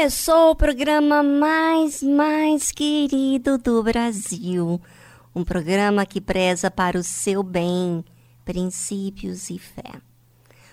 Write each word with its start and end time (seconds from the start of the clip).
Começou 0.00 0.52
o 0.52 0.56
programa 0.56 1.22
mais, 1.22 2.02
mais 2.02 2.72
querido 2.72 3.58
do 3.58 3.82
Brasil. 3.82 4.80
Um 5.34 5.44
programa 5.44 6.06
que 6.06 6.22
preza 6.22 6.70
para 6.70 6.98
o 6.98 7.02
seu 7.02 7.42
bem, 7.42 8.02
princípios 8.42 9.50
e 9.50 9.58
fé. 9.58 10.00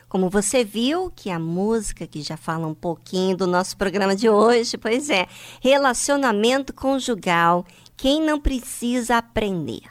Como 0.07 0.29
você 0.29 0.63
viu 0.63 1.11
que 1.13 1.29
a 1.29 1.38
música 1.38 2.07
que 2.07 2.21
já 2.21 2.38
fala 2.38 2.67
um 2.67 2.73
pouquinho 2.73 3.35
do 3.35 3.45
nosso 3.45 3.75
programa 3.75 4.15
de 4.15 4.29
hoje, 4.29 4.77
pois 4.77 5.09
é, 5.09 5.27
relacionamento 5.61 6.73
conjugal, 6.73 7.65
quem 7.97 8.21
não 8.21 8.39
precisa 8.39 9.17
aprender. 9.17 9.83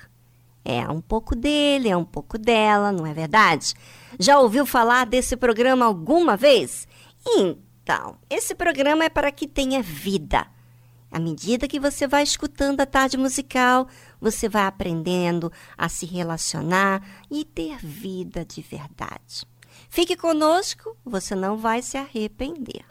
É 0.64 0.88
um 0.88 1.02
pouco 1.02 1.36
dele, 1.36 1.90
é 1.90 1.96
um 1.96 2.06
pouco 2.06 2.38
dela, 2.38 2.90
não 2.90 3.06
é 3.06 3.12
verdade? 3.12 3.74
Já 4.18 4.38
ouviu 4.38 4.64
falar 4.64 5.04
desse 5.04 5.36
programa 5.36 5.84
alguma 5.84 6.38
vez? 6.38 6.88
Então, 7.26 7.65
então, 7.86 8.18
esse 8.28 8.52
programa 8.52 9.04
é 9.04 9.08
para 9.08 9.30
que 9.30 9.46
tenha 9.46 9.80
vida. 9.80 10.44
À 11.08 11.20
medida 11.20 11.68
que 11.68 11.78
você 11.78 12.04
vai 12.04 12.24
escutando 12.24 12.80
a 12.80 12.86
tarde 12.86 13.16
musical, 13.16 13.86
você 14.20 14.48
vai 14.48 14.64
aprendendo 14.64 15.52
a 15.78 15.88
se 15.88 16.04
relacionar 16.04 17.00
e 17.30 17.44
ter 17.44 17.78
vida 17.78 18.44
de 18.44 18.60
verdade. 18.60 19.46
Fique 19.88 20.16
conosco, 20.16 20.96
você 21.04 21.36
não 21.36 21.56
vai 21.56 21.80
se 21.80 21.96
arrepender. 21.96 22.84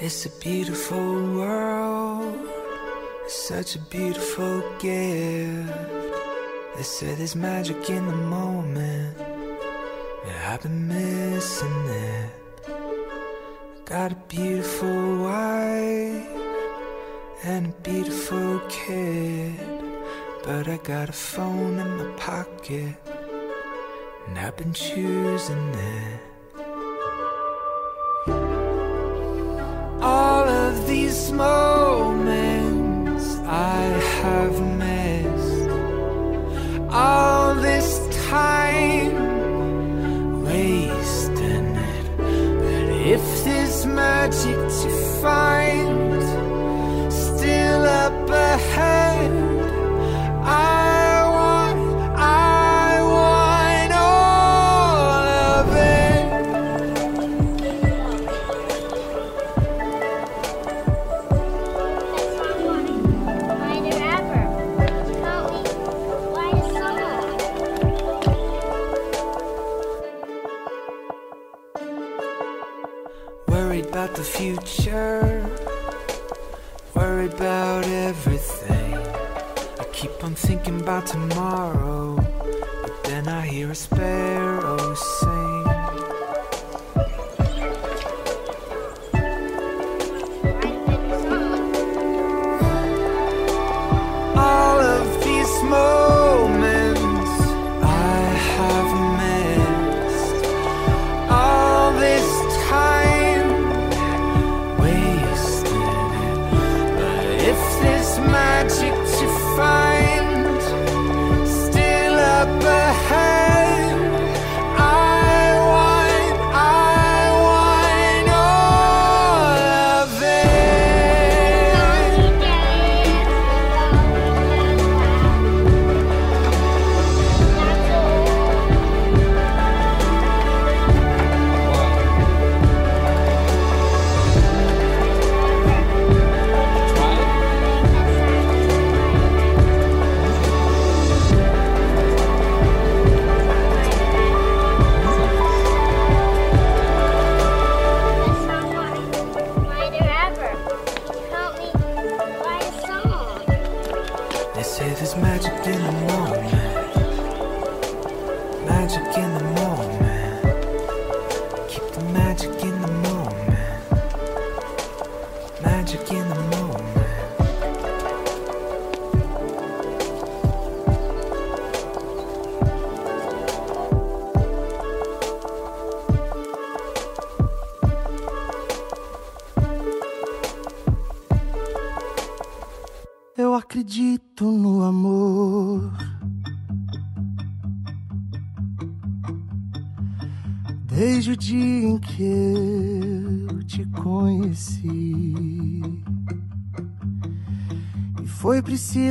It's 0.00 0.24
a 0.24 0.30
beautiful 0.38 0.96
world, 1.34 2.48
such 3.26 3.74
a 3.74 3.80
beautiful 3.90 4.62
gift. 4.78 6.05
They 6.76 6.82
say 6.82 7.14
there's 7.14 7.34
magic 7.34 7.88
in 7.88 8.06
the 8.06 8.14
moment. 8.14 9.16
Yeah, 10.26 10.52
I've 10.52 10.62
been 10.62 10.86
missing 10.86 11.88
it. 11.88 12.30
Got 13.86 14.12
a 14.12 14.16
beautiful 14.28 15.22
wife 15.22 16.28
and 17.44 17.68
a 17.68 17.74
beautiful 17.82 18.60
kid. 18.68 19.58
But 20.44 20.68
I 20.68 20.76
got 20.76 21.08
a 21.08 21.12
phone 21.12 21.78
in 21.78 21.96
my 21.96 22.12
pocket. 22.18 22.94
And 24.26 24.38
I've 24.38 24.58
been 24.58 24.74
choosing 24.74 25.74
it. 25.96 26.20
All 30.02 30.46
of 30.46 30.86
these 30.86 31.32
moments 31.32 33.36
I 33.46 33.80
have 34.20 34.75
all 36.96 37.54
this 37.56 37.90
time 38.30 39.12
wasting 40.44 41.76
it. 41.92 42.06
But 42.16 42.86
if 43.16 43.24
there's 43.44 43.84
magic 43.84 44.56
to 44.80 44.90
find 45.20 46.22
still 47.12 47.82
up 48.04 48.30
ahead, 48.30 49.05
future, 74.54 75.44
worried 76.94 77.32
about 77.32 77.84
everything. 77.84 78.94
I 78.94 79.84
keep 79.92 80.22
on 80.22 80.36
thinking 80.36 80.80
about 80.80 81.06
tomorrow, 81.06 82.14
but 82.82 83.04
then 83.04 83.26
I 83.26 83.40
hear 83.44 83.72
a 83.72 83.74
sparrow 83.74 84.94
sing. 84.94 85.25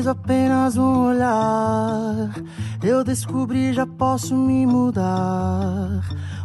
Apenas 0.07 0.77
um 0.77 1.07
olhar. 1.07 2.31
Eu 2.83 3.03
descobri, 3.03 3.73
já 3.73 3.85
posso 3.85 4.35
me 4.35 4.65
mudar. 4.65 6.01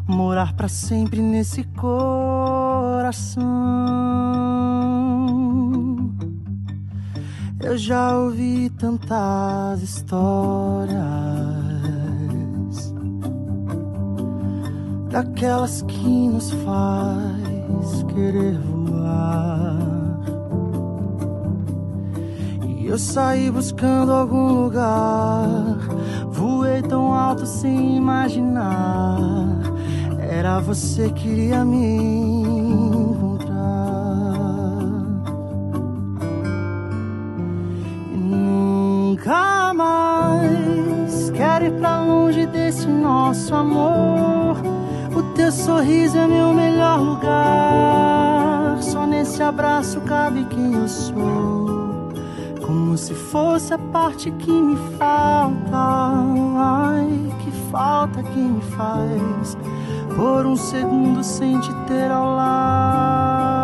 Morar 0.06 0.54
para 0.54 0.68
sempre 0.68 1.20
nesse 1.20 1.64
coração. 1.64 3.44
Eu 7.62 7.76
já 7.76 8.16
ouvi 8.16 8.70
tantas 8.70 9.82
histórias 9.82 11.00
daquelas 15.10 15.82
que 15.82 16.28
nos 16.28 16.50
faz 16.64 18.02
querer 18.14 18.69
Eu 22.90 22.98
saí 22.98 23.48
buscando 23.52 24.10
algum 24.10 24.64
lugar. 24.64 25.46
Voei 26.28 26.82
tão 26.82 27.14
alto 27.14 27.46
sem 27.46 27.96
imaginar. 27.96 29.60
Era 30.18 30.58
você 30.58 31.08
que 31.10 31.22
queria 31.22 31.64
me 31.64 31.86
encontrar. 33.14 33.54
E 38.12 38.16
nunca 38.16 39.72
mais 39.72 41.30
quero 41.30 41.66
ir 41.66 41.72
pra 41.78 42.02
longe 42.02 42.44
desse 42.46 42.88
nosso 42.88 43.54
amor. 43.54 44.56
O 45.14 45.22
teu 45.36 45.52
sorriso 45.52 46.18
é 46.18 46.26
meu 46.26 46.52
melhor 46.52 46.98
lugar. 46.98 48.82
Só 48.82 49.06
nesse 49.06 49.40
abraço 49.40 50.00
cabe 50.00 50.44
quem 50.46 50.74
eu 50.74 50.88
sou 50.88 51.59
fosse 53.30 53.72
a 53.72 53.78
parte 53.78 54.30
que 54.32 54.50
me 54.50 54.76
falta. 54.98 55.76
Ai, 56.56 57.32
que 57.40 57.50
falta 57.70 58.22
que 58.22 58.38
me 58.38 58.60
faz 58.60 59.56
por 60.16 60.44
um 60.46 60.56
segundo 60.56 61.22
sem 61.22 61.60
te 61.60 61.72
ter 61.86 62.10
ao 62.10 62.34
lado. 62.34 63.60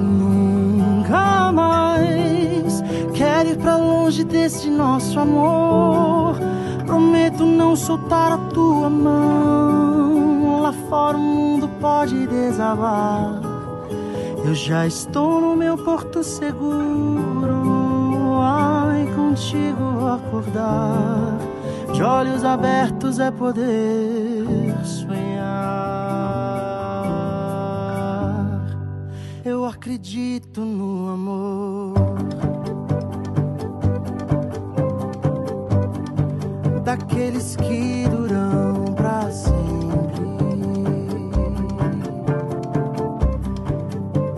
Nunca 0.00 1.52
mais 1.52 2.82
quero 3.14 3.50
ir 3.50 3.58
pra 3.58 3.76
longe 3.76 4.24
desse 4.24 4.68
nosso 4.68 5.20
amor. 5.20 6.36
Prometo 6.84 7.46
não 7.46 7.76
soltar 7.76 8.32
a 8.32 8.38
tua 8.38 8.90
mão. 8.90 10.62
Lá 10.62 10.72
fora 10.88 11.16
o 11.16 11.20
mundo 11.20 11.68
pode 11.80 12.26
desabar 12.26 13.45
eu 14.46 14.54
já 14.54 14.86
estou 14.86 15.40
no 15.40 15.56
meu 15.56 15.76
porto 15.76 16.22
seguro. 16.22 17.56
Ai, 18.40 19.04
contigo 19.12 20.06
acordar. 20.06 21.36
De 21.92 22.00
olhos 22.02 22.44
abertos 22.44 23.18
é 23.18 23.32
poder 23.32 24.72
sonhar. 24.84 25.26
Eu 29.44 29.64
acredito 29.64 30.60
no 30.60 31.08
amor. 31.08 31.94
Daqueles 36.84 37.56
que 37.56 38.06
duram 38.08 38.94
pra 38.94 39.28
sempre. 39.32 39.55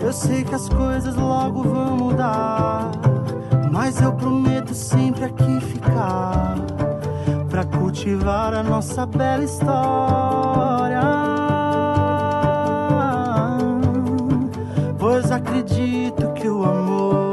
Eu 0.08 0.12
sei 0.14 0.42
que 0.42 0.54
as 0.54 0.66
coisas 0.70 1.14
logo 1.16 1.64
vão 1.64 1.94
mudar, 1.94 2.90
mas 3.70 4.00
eu 4.00 4.10
prometo 4.14 4.72
sempre 4.72 5.26
aqui 5.26 5.60
ficar 5.60 6.54
pra 7.50 7.62
cultivar 7.66 8.54
a 8.54 8.62
nossa 8.62 9.04
bela 9.04 9.44
história. 9.44 11.02
Pois 14.98 15.30
acredito 15.30 16.32
que 16.32 16.48
o 16.48 16.64
amor 16.64 17.27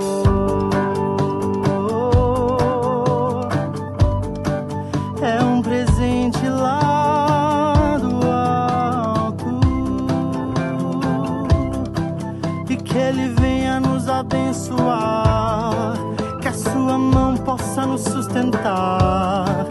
abençoar, 14.46 15.98
que 16.42 16.48
a 16.48 16.54
sua 16.54 16.98
mão 16.98 17.36
possa 17.36 17.86
nos 17.86 18.02
sustentar 18.02 19.66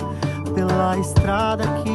pela 0.55 0.99
estrada 0.99 1.65
que 1.83 1.94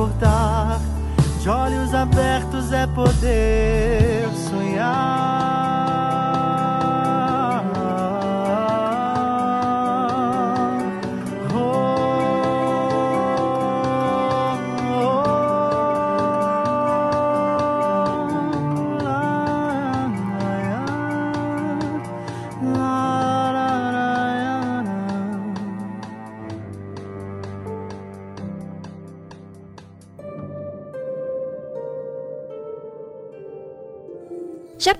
acordar. 0.00 0.80
De 1.40 1.48
olhos 1.48 1.94
abertos 1.94 2.72
é 2.72 2.86
poder 2.86 3.99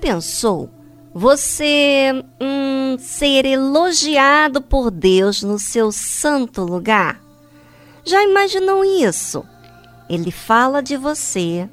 pensou 0.01 0.69
você 1.13 2.11
hum, 2.41 2.97
ser 2.97 3.45
elogiado 3.45 4.61
por 4.61 4.89
Deus 4.89 5.43
no 5.43 5.59
seu 5.59 5.91
santo 5.91 6.63
lugar? 6.63 7.21
Já 8.03 8.23
imaginou 8.23 8.83
isso? 8.83 9.45
Ele 10.09 10.31
fala 10.31 10.81
de 10.81 10.97
você 10.97 11.69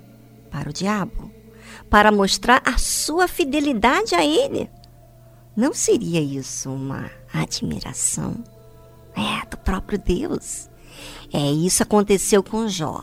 para 0.50 0.68
o 0.68 0.72
diabo, 0.72 1.30
para 1.88 2.12
mostrar 2.12 2.62
a 2.64 2.76
sua 2.78 3.26
fidelidade 3.26 4.14
a 4.14 4.24
ele. 4.24 4.68
Não 5.56 5.72
seria 5.72 6.20
isso 6.20 6.70
uma 6.70 7.10
admiração? 7.32 8.44
É, 9.16 9.46
do 9.48 9.56
próprio 9.56 9.98
Deus. 9.98 10.68
É, 11.32 11.50
isso 11.50 11.82
aconteceu 11.82 12.42
com 12.42 12.68
Jó. 12.68 13.02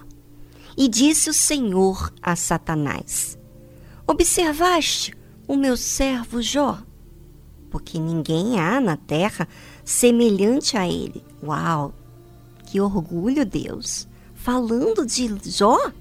E 0.77 0.87
disse 0.87 1.29
o 1.29 1.33
Senhor 1.33 2.13
a 2.21 2.35
Satanás: 2.35 3.37
Observaste 4.07 5.13
o 5.47 5.55
meu 5.55 5.75
servo 5.75 6.41
Jó? 6.41 6.79
Porque 7.69 7.99
ninguém 7.99 8.59
há 8.59 8.79
na 8.79 8.95
terra 8.95 9.47
semelhante 9.83 10.77
a 10.77 10.87
ele. 10.87 11.23
Uau! 11.43 11.93
Que 12.65 12.79
orgulho, 12.79 13.45
Deus! 13.45 14.07
Falando 14.33 15.05
de 15.05 15.39
Jó? 15.49 15.91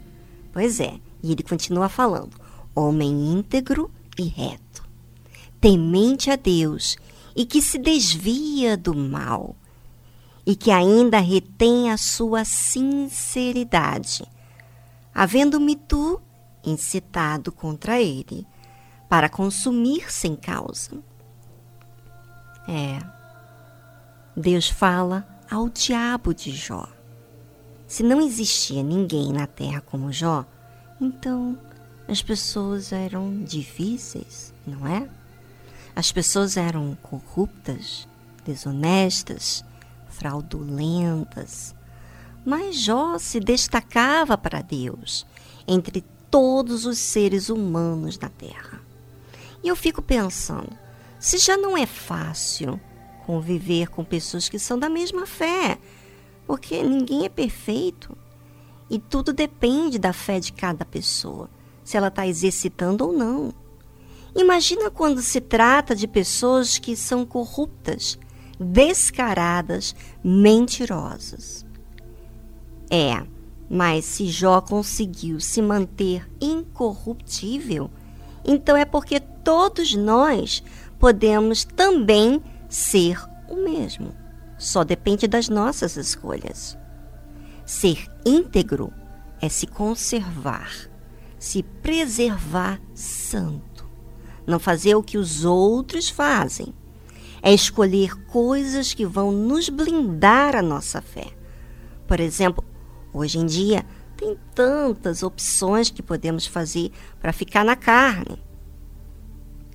Pois 0.52 0.80
é, 0.80 1.00
e 1.23 1.32
ele 1.32 1.42
continua 1.42 1.88
falando: 1.88 2.37
homem 2.75 3.32
íntegro 3.32 3.90
e 4.18 4.25
reto, 4.25 4.87
temente 5.61 6.30
a 6.30 6.37
Deus 6.37 6.96
e 7.34 7.44
que 7.44 7.61
se 7.61 7.78
desvia 7.78 8.76
do 8.76 8.94
mal 8.94 9.56
e 10.46 10.54
que 10.54 10.70
ainda 10.70 11.18
retém 11.18 11.90
a 11.90 11.96
sua 11.96 12.44
sinceridade 12.44 14.25
havendo-me 15.14 15.76
tu 15.76 16.20
incitado 16.64 17.52
contra 17.52 18.00
ele, 18.00 18.47
para 19.09 19.28
consumir 19.28 20.12
sem 20.12 20.35
causa. 20.35 20.92
É, 22.66 22.99
Deus 24.37 24.68
fala 24.68 25.26
ao 25.50 25.68
diabo 25.68 26.35
de 26.35 26.50
Jó. 26.50 26.88
Se 27.87 28.02
não 28.02 28.21
existia 28.21 28.83
ninguém 28.83 29.33
na 29.33 29.47
terra 29.47 29.80
como 29.80 30.11
Jó, 30.11 30.44
então 31.00 31.59
as 32.09 32.23
pessoas 32.23 32.92
eram 32.92 33.44
difíceis, 33.44 34.52
não 34.66 34.87
é? 34.87 35.09
As 35.94 36.11
pessoas 36.11 36.56
eram 36.56 36.97
corruptas, 37.02 38.09
desonestas, 38.44 39.64
fraudulentas, 40.09 41.75
mas 42.44 42.76
Jó 42.76 43.18
se 43.18 43.40
destacava 43.40 44.37
para 44.37 44.61
Deus 44.61 45.26
entre 45.66 46.04
todos 46.34 46.84
os 46.84 46.98
seres 46.98 47.48
humanos 47.48 48.18
da 48.18 48.28
terra. 48.28 48.80
E 49.62 49.68
eu 49.68 49.76
fico 49.76 50.02
pensando, 50.02 50.76
se 51.20 51.38
já 51.38 51.56
não 51.56 51.78
é 51.78 51.86
fácil 51.86 52.80
conviver 53.24 53.88
com 53.88 54.04
pessoas 54.04 54.48
que 54.48 54.58
são 54.58 54.76
da 54.76 54.88
mesma 54.88 55.26
fé, 55.26 55.78
porque 56.44 56.82
ninguém 56.82 57.24
é 57.24 57.28
perfeito 57.28 58.18
e 58.90 58.98
tudo 58.98 59.32
depende 59.32 59.96
da 59.96 60.12
fé 60.12 60.40
de 60.40 60.52
cada 60.52 60.84
pessoa, 60.84 61.48
se 61.84 61.96
ela 61.96 62.08
está 62.08 62.26
exercitando 62.26 63.06
ou 63.06 63.12
não. 63.12 63.54
Imagina 64.34 64.90
quando 64.90 65.22
se 65.22 65.40
trata 65.40 65.94
de 65.94 66.08
pessoas 66.08 66.78
que 66.78 66.96
são 66.96 67.24
corruptas, 67.24 68.18
descaradas, 68.58 69.94
mentirosas. 70.24 71.64
É, 72.90 73.24
mas 73.68 74.04
se 74.04 74.26
Jó 74.26 74.61
conseguiu 74.61 75.40
se 75.40 75.62
manter 75.62 76.28
incorruptível, 76.40 77.90
então 78.44 78.76
é 78.76 78.85
porque 78.85 79.21
todos 79.21 79.94
nós 79.94 80.62
podemos 80.99 81.64
também 81.64 82.42
ser 82.68 83.18
o 83.49 83.56
mesmo. 83.56 84.14
Só 84.59 84.85
depende 84.85 85.26
das 85.26 85.49
nossas 85.49 85.97
escolhas. 85.97 86.76
Ser 87.66 88.06
íntegro 88.25 88.92
é 89.40 89.49
se 89.49 89.66
conservar, 89.66 90.71
se 91.38 91.62
preservar 91.62 92.80
santo. 92.94 93.88
Não 94.47 94.59
fazer 94.59 94.94
o 94.94 95.02
que 95.02 95.18
os 95.18 95.44
outros 95.44 96.09
fazem. 96.09 96.75
É 97.42 97.52
escolher 97.52 98.14
coisas 98.26 98.94
que 98.94 99.04
vão 99.04 99.33
nos 99.33 99.68
blindar 99.68 100.56
a 100.56 100.62
nossa 100.62 101.00
fé. 101.00 101.28
Por 102.06 102.21
exemplo, 102.21 102.64
Hoje 103.14 103.38
em 103.38 103.47
dia, 103.47 103.87
tem 104.16 104.37
tantas 104.52 105.23
opções 105.23 105.88
que 105.88 106.02
podemos 106.02 106.47
fazer 106.47 106.90
para 107.21 107.33
ficar 107.33 107.64
na 107.64 107.76
carne. 107.76 108.42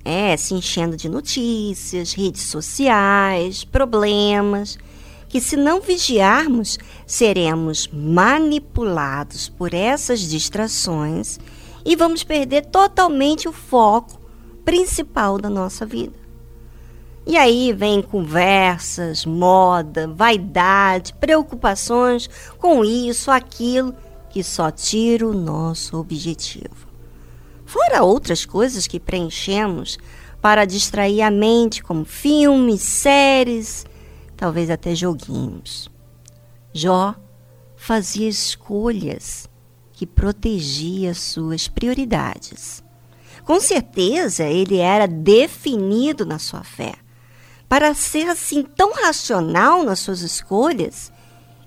É, 0.04 0.36
se 0.36 0.52
enchendo 0.52 0.94
de 0.94 1.08
notícias, 1.08 2.12
redes 2.12 2.42
sociais, 2.42 3.64
problemas, 3.64 4.78
que 5.26 5.40
se 5.40 5.56
não 5.56 5.80
vigiarmos, 5.80 6.78
seremos 7.06 7.88
manipulados 7.90 9.48
por 9.48 9.72
essas 9.72 10.20
distrações 10.20 11.40
e 11.82 11.96
vamos 11.96 12.22
perder 12.22 12.66
totalmente 12.66 13.48
o 13.48 13.52
foco 13.52 14.20
principal 14.66 15.38
da 15.38 15.48
nossa 15.48 15.86
vida. 15.86 16.19
E 17.30 17.36
aí 17.36 17.72
vem 17.72 18.02
conversas, 18.02 19.24
moda, 19.24 20.08
vaidade, 20.08 21.14
preocupações 21.14 22.28
com 22.58 22.84
isso, 22.84 23.30
aquilo, 23.30 23.94
que 24.30 24.42
só 24.42 24.68
tira 24.68 25.28
o 25.28 25.32
nosso 25.32 25.96
objetivo. 25.96 26.88
Fora 27.64 28.02
outras 28.02 28.44
coisas 28.44 28.88
que 28.88 28.98
preenchemos 28.98 29.96
para 30.42 30.64
distrair 30.64 31.22
a 31.22 31.30
mente, 31.30 31.84
como 31.84 32.04
filmes, 32.04 32.80
séries, 32.80 33.86
talvez 34.36 34.68
até 34.68 34.92
joguinhos. 34.96 35.88
Jó 36.74 37.14
fazia 37.76 38.28
escolhas 38.28 39.48
que 39.92 40.04
protegia 40.04 41.14
suas 41.14 41.68
prioridades. 41.68 42.82
Com 43.44 43.60
certeza 43.60 44.42
ele 44.42 44.78
era 44.78 45.06
definido 45.06 46.26
na 46.26 46.40
sua 46.40 46.64
fé 46.64 46.94
para 47.70 47.94
ser 47.94 48.28
assim 48.28 48.64
tão 48.64 48.92
racional 48.94 49.84
nas 49.84 50.00
suas 50.00 50.22
escolhas, 50.22 51.12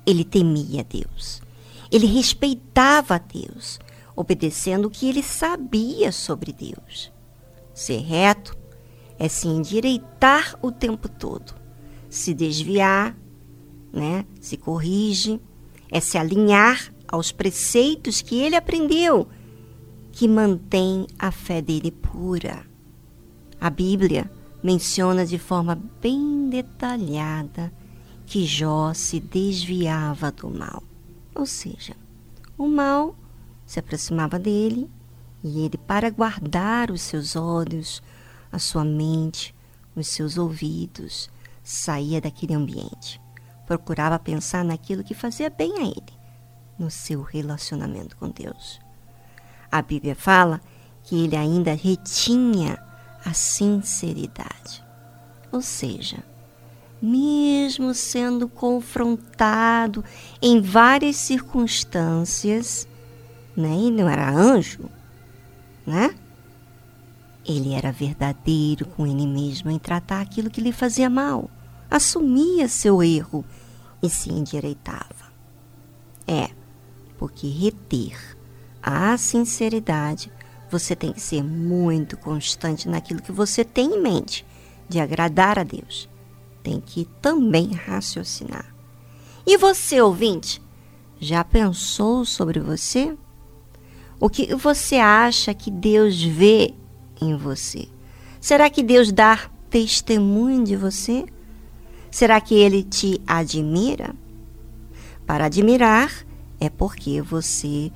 ele 0.05 0.25
temia 0.25 0.83
Deus. 0.83 1.41
Ele 1.89 2.05
respeitava 2.05 3.17
Deus, 3.17 3.79
obedecendo 4.13 4.89
o 4.89 4.89
que 4.89 5.07
ele 5.07 5.23
sabia 5.23 6.11
sobre 6.11 6.51
Deus. 6.51 7.09
Ser 7.73 7.99
reto 7.99 8.53
é 9.17 9.29
se 9.29 9.47
endireitar 9.47 10.59
o 10.61 10.73
tempo 10.73 11.07
todo. 11.07 11.55
Se 12.09 12.33
desviar, 12.33 13.15
né? 13.93 14.25
se 14.41 14.57
corrige, 14.57 15.39
é 15.89 16.01
se 16.01 16.17
alinhar 16.17 16.93
aos 17.07 17.31
preceitos 17.31 18.21
que 18.21 18.41
ele 18.41 18.57
aprendeu, 18.57 19.25
que 20.11 20.27
mantém 20.27 21.07
a 21.17 21.31
fé 21.31 21.61
dele 21.61 21.91
pura. 21.91 22.65
A 23.57 23.69
Bíblia 23.69 24.29
menciona 24.63 25.25
de 25.25 25.37
forma 25.37 25.75
bem 26.01 26.49
detalhada 26.49 27.71
que 28.25 28.45
Jó 28.45 28.93
se 28.93 29.19
desviava 29.19 30.31
do 30.31 30.49
mal. 30.49 30.81
Ou 31.35 31.45
seja, 31.45 31.95
o 32.57 32.67
mal 32.67 33.15
se 33.65 33.79
aproximava 33.79 34.39
dele 34.39 34.89
e 35.43 35.65
ele, 35.65 35.77
para 35.77 36.09
guardar 36.09 36.89
os 36.89 37.01
seus 37.01 37.35
olhos, 37.35 38.01
a 38.51 38.57
sua 38.57 38.85
mente, 38.85 39.53
os 39.95 40.07
seus 40.07 40.37
ouvidos, 40.37 41.29
saía 41.61 42.21
daquele 42.21 42.53
ambiente. 42.53 43.19
Procurava 43.67 44.17
pensar 44.17 44.63
naquilo 44.63 45.03
que 45.03 45.13
fazia 45.13 45.49
bem 45.49 45.77
a 45.79 45.83
ele, 45.83 46.13
no 46.79 46.89
seu 46.89 47.21
relacionamento 47.21 48.15
com 48.15 48.29
Deus. 48.29 48.79
A 49.69 49.81
Bíblia 49.81 50.15
fala 50.15 50.61
que 51.03 51.25
ele 51.25 51.35
ainda 51.35 51.73
retinha 51.73 52.77
a 53.23 53.33
sinceridade. 53.33 54.83
Ou 55.51 55.61
seja, 55.61 56.23
mesmo 57.01 57.93
sendo 57.93 58.47
confrontado 58.47 60.03
em 60.41 60.61
várias 60.61 61.17
circunstâncias, 61.17 62.87
né? 63.55 63.75
E 63.75 63.91
não 63.91 64.07
era 64.09 64.29
anjo, 64.29 64.89
né? 65.85 66.15
Ele 67.45 67.73
era 67.73 67.91
verdadeiro 67.91 68.85
com 68.85 69.05
ele 69.05 69.27
mesmo 69.27 69.69
em 69.69 69.77
tratar 69.77 70.21
aquilo 70.21 70.49
que 70.49 70.61
lhe 70.61 70.71
fazia 70.71 71.09
mal, 71.09 71.51
assumia 71.91 72.67
seu 72.69 73.03
erro 73.03 73.43
e 74.01 74.09
se 74.09 74.31
endireitava. 74.31 75.33
É, 76.25 76.49
porque 77.17 77.47
reter 77.47 78.37
a 78.81 79.17
sinceridade 79.17 80.31
você 80.73 80.95
tem 80.95 81.13
que 81.13 81.21
ser 81.21 81.43
muito 81.43 82.17
constante 82.17 82.89
naquilo 82.89 83.21
que 83.21 83.31
você 83.31 83.63
tem 83.63 83.93
em 83.93 84.01
mente, 84.01 84.43
de 84.89 84.99
agradar 84.99 85.59
a 85.59 85.63
Deus. 85.63 86.09
Tem 86.63 86.81
que 86.81 87.05
também 87.21 87.73
raciocinar. 87.73 88.73
E 89.45 89.55
você, 89.55 90.01
ouvinte, 90.01 90.59
já 91.19 91.43
pensou 91.43 92.25
sobre 92.25 92.59
você? 92.59 93.15
O 94.19 94.29
que 94.29 94.55
você 94.55 94.95
acha 94.95 95.53
que 95.53 95.69
Deus 95.69 96.23
vê 96.23 96.73
em 97.21 97.35
você? 97.35 97.87
Será 98.41 98.67
que 98.67 98.81
Deus 98.81 99.11
dá 99.11 99.39
testemunho 99.69 100.63
de 100.63 100.75
você? 100.75 101.25
Será 102.09 102.41
que 102.41 102.55
ele 102.55 102.81
te 102.83 103.21
admira? 103.27 104.15
Para 105.27 105.45
admirar 105.45 106.11
é 106.59 106.67
porque 106.67 107.21
você 107.21 107.91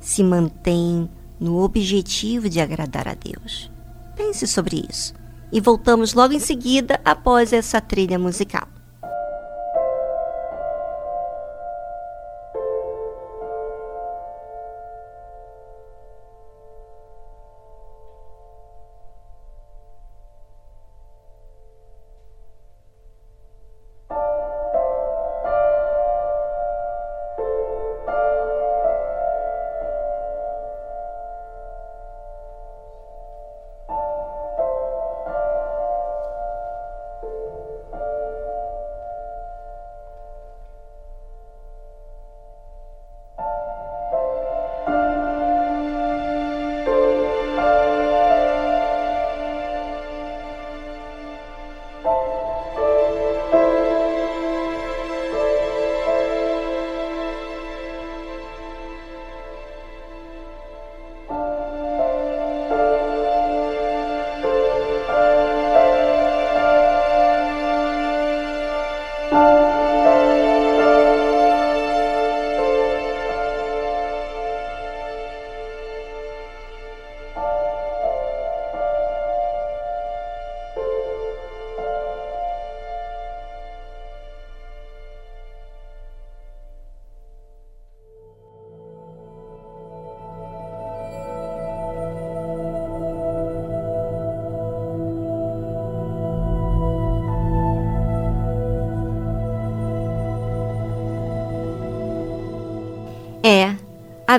se 0.00 0.22
mantém 0.22 1.08
no 1.40 1.62
objetivo 1.62 2.48
de 2.48 2.60
agradar 2.60 3.08
a 3.08 3.14
Deus. 3.14 3.70
Pense 4.16 4.46
sobre 4.46 4.86
isso. 4.88 5.14
E 5.50 5.60
voltamos 5.60 6.12
logo 6.12 6.34
em 6.34 6.38
seguida 6.38 7.00
após 7.04 7.52
essa 7.52 7.80
trilha 7.80 8.18
musical. 8.18 8.68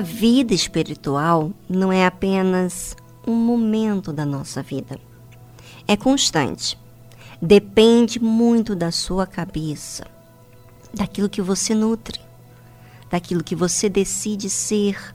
A 0.00 0.02
vida 0.02 0.54
espiritual 0.54 1.52
não 1.68 1.92
é 1.92 2.06
apenas 2.06 2.96
um 3.26 3.34
momento 3.34 4.14
da 4.14 4.24
nossa 4.24 4.62
vida. 4.62 4.98
É 5.86 5.94
constante. 5.94 6.78
Depende 7.42 8.18
muito 8.18 8.74
da 8.74 8.90
sua 8.90 9.26
cabeça, 9.26 10.06
daquilo 10.94 11.28
que 11.28 11.42
você 11.42 11.74
nutre, 11.74 12.18
daquilo 13.10 13.44
que 13.44 13.54
você 13.54 13.90
decide 13.90 14.48
ser. 14.48 15.14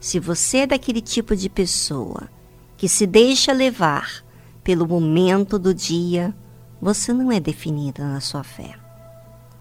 Se 0.00 0.18
você 0.18 0.60
é 0.60 0.66
daquele 0.68 1.02
tipo 1.02 1.36
de 1.36 1.50
pessoa 1.50 2.30
que 2.78 2.88
se 2.88 3.06
deixa 3.06 3.52
levar 3.52 4.24
pelo 4.62 4.88
momento 4.88 5.58
do 5.58 5.74
dia, 5.74 6.34
você 6.80 7.12
não 7.12 7.30
é 7.30 7.38
definida 7.38 8.02
na 8.02 8.22
sua 8.22 8.42
fé. 8.42 8.74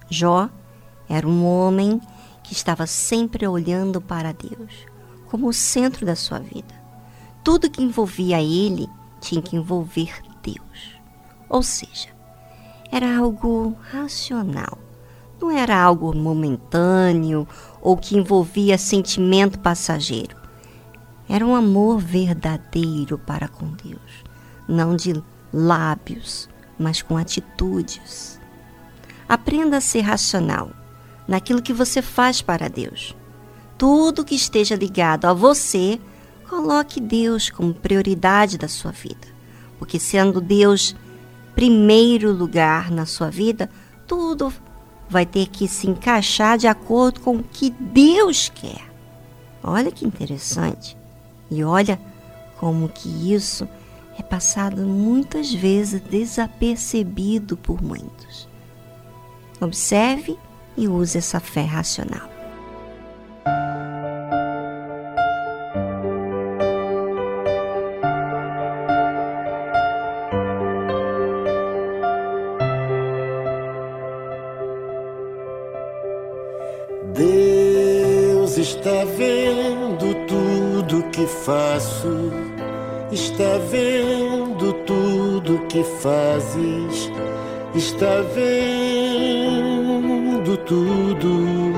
Jó 0.10 0.50
era 1.10 1.28
um 1.28 1.46
homem 1.46 2.00
que 2.44 2.54
estava 2.54 2.86
sempre 2.86 3.48
olhando 3.48 4.02
para 4.02 4.34
Deus 4.34 4.86
como 5.28 5.48
o 5.48 5.54
centro 5.54 6.06
da 6.06 6.16
sua 6.16 6.40
vida. 6.40 6.76
Tudo 7.44 7.70
que 7.70 7.82
envolvia 7.82 8.42
ele 8.42 8.88
tinha 9.20 9.42
que 9.42 9.56
envolver 9.56 10.22
Deus. 10.44 11.00
Ou 11.50 11.64
seja, 11.64 12.10
era 12.92 13.18
algo 13.18 13.76
racional, 13.92 14.78
não 15.42 15.50
era 15.50 15.82
algo 15.82 16.16
momentâneo 16.16 17.48
ou 17.82 17.98
que 17.98 18.16
envolvia 18.16 18.78
sentimento 18.78 19.58
passageiro. 19.58 20.38
Era 21.28 21.46
um 21.46 21.56
amor 21.56 22.00
verdadeiro 22.00 23.18
para 23.18 23.48
com 23.48 23.72
Deus, 23.72 24.24
não 24.68 24.96
de 24.96 25.20
lábios, 25.52 26.48
mas 26.78 27.02
com 27.02 27.18
atitudes. 27.18 28.40
Aprenda 29.28 29.78
a 29.78 29.82
ser 29.82 30.02
racional 30.02 30.83
naquilo 31.28 31.62
que 31.62 31.74
você 31.74 32.02
faz 32.02 32.42
para 32.42 32.70
Deus. 32.70 33.16
Tudo 33.78 34.26
que 34.26 34.36
esteja 34.36 34.76
ligado 34.76 35.26
a 35.26 35.34
você, 35.34 36.00
coloque 36.50 37.00
Deus 37.00 37.50
como 37.50 37.74
prioridade 37.74 38.58
da 38.58 38.68
sua 38.68 38.92
vida. 38.92 39.28
Porque 39.80 40.00
sendo 40.00 40.40
Deus 40.40 40.96
primeiro 41.56 42.32
lugar 42.32 42.92
na 42.92 43.06
sua 43.06 43.30
vida, 43.30 43.70
tudo 44.08 44.54
vai 45.10 45.26
ter 45.26 45.48
que 45.48 45.68
se 45.68 45.88
encaixar 45.88 46.58
de 46.58 46.68
acordo 46.68 47.20
com 47.20 47.38
o 47.38 47.44
que 47.44 47.70
Deus 47.70 48.52
quer. 48.54 48.92
Olha 49.64 49.92
que 49.92 50.06
interessante. 50.06 50.98
E 51.50 51.64
olha 51.64 52.00
como 52.58 52.90
que 52.90 53.34
isso 53.34 53.68
é 54.18 54.24
passado 54.24 54.82
muitas 54.82 55.54
vezes 55.54 56.02
desapercebido 56.02 57.58
por 57.58 57.82
muitos. 57.82 58.48
Observe 59.60 60.38
e 60.78 60.88
use 60.88 61.18
essa 61.18 61.40
fé 61.40 61.64
racional. 61.64 62.30
Deus 77.14 78.58
está 78.58 79.06
vendo 79.18 80.16
tudo 80.28 81.04
que 81.12 81.28
faço, 81.28 82.32
está 83.12 83.58
vendo 83.70 84.74
tudo 84.86 85.66
que 85.68 85.84
fazes, 85.84 87.12
está 87.76 88.22
vendo 88.34 88.93
tudo. 90.74 91.74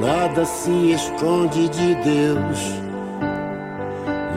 Nada 0.00 0.44
se 0.44 0.92
esconde 0.92 1.68
de 1.70 1.94
Deus, 1.96 2.60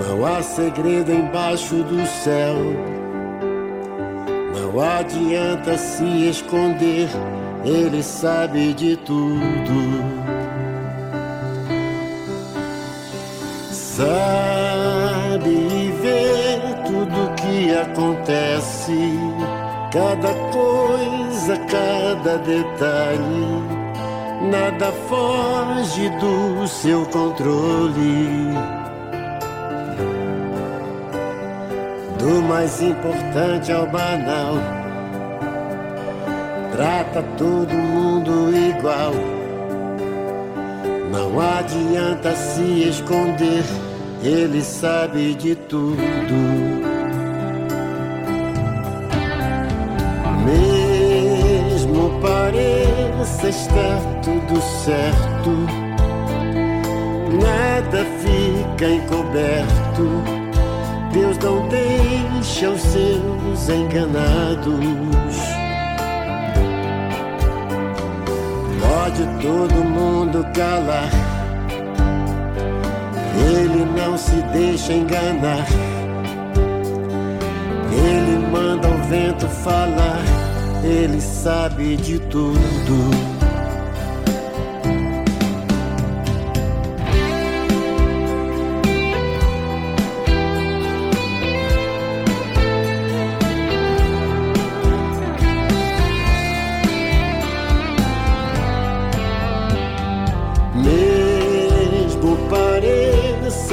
não 0.01 0.25
há 0.25 0.41
segredo 0.41 1.12
embaixo 1.12 1.75
do 1.83 2.03
céu. 2.07 2.55
Não 4.55 4.81
adianta 4.81 5.77
se 5.77 6.29
esconder, 6.29 7.10
Ele 7.63 8.01
sabe 8.01 8.73
de 8.73 8.95
tudo. 8.97 10.03
Sabe 13.71 14.27
vê 16.01 16.60
tudo 16.86 17.36
que 17.36 17.75
acontece 17.75 19.13
Cada 19.91 20.34
coisa, 20.52 21.58
cada 21.69 22.38
detalhe, 22.39 23.63
nada 24.52 24.91
foge 25.08 26.10
do 26.19 26.67
seu 26.67 27.06
controle. 27.06 28.54
Do 32.19 32.41
mais 32.50 32.82
importante 32.82 33.71
ao 33.71 33.88
banal, 33.88 34.56
trata 36.73 37.23
todo 37.38 37.73
mundo 37.73 38.54
igual. 38.54 39.13
Não 41.10 41.39
adianta 41.39 42.36
se 42.36 42.89
esconder, 42.89 43.63
ele 44.21 44.62
sabe 44.62 45.34
de 45.34 45.56
tudo. 45.56 46.96
Pareça 53.17 53.49
estar 53.49 53.99
tudo 54.23 54.62
certo, 54.62 55.49
nada 57.41 58.06
fica 58.19 58.86
encoberto. 58.86 60.23
Deus 61.12 61.38
não 61.39 61.67
deixa 61.67 62.69
os 62.69 62.82
seus 62.82 63.69
enganados. 63.69 64.75
Pode 68.82 69.23
todo 69.41 69.84
mundo 69.84 70.45
calar. 70.53 71.10
Ele 73.49 73.86
não 73.99 74.17
se 74.17 74.36
deixa 74.53 74.93
enganar. 74.93 75.65
Ele 77.91 78.47
manda 78.51 78.88
o 78.88 78.97
vento 79.10 79.47
falar. 79.47 80.37
Ele 80.88 81.19
sabe 81.19 81.97
de 81.97 82.17
tudo. 82.17 83.38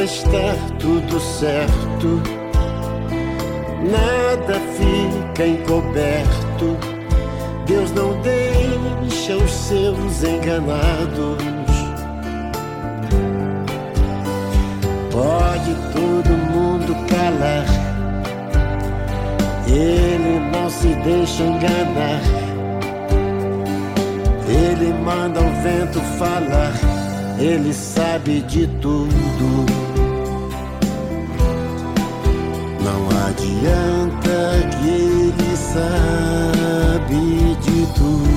estar 0.04 0.56
tudo 0.78 1.18
certo, 1.18 2.20
nada 3.90 4.60
fica 4.76 5.46
encoberto. 5.46 6.93
Deus 7.66 7.90
não 7.92 8.20
deixa 8.20 9.36
os 9.36 9.50
seus 9.50 10.22
enganados. 10.22 11.42
Pode 15.10 15.74
todo 15.92 16.30
mundo 16.52 16.94
calar, 17.08 17.66
Ele 19.66 20.40
não 20.52 20.68
se 20.68 20.88
deixa 21.04 21.42
enganar. 21.42 22.20
Ele 24.46 24.92
manda 24.92 25.40
o 25.40 25.62
vento 25.62 26.00
falar, 26.18 26.74
Ele 27.38 27.72
sabe 27.72 28.40
de 28.42 28.66
tudo. 28.80 29.84
adianta 33.34 34.60
que 34.60 34.63
ele 35.38 35.56
sabe 35.56 37.56
de 37.60 37.86
tudo. 37.94 38.33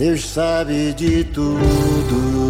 Deus 0.00 0.24
sabe 0.24 0.94
de 0.94 1.24
tudo. 1.24 2.49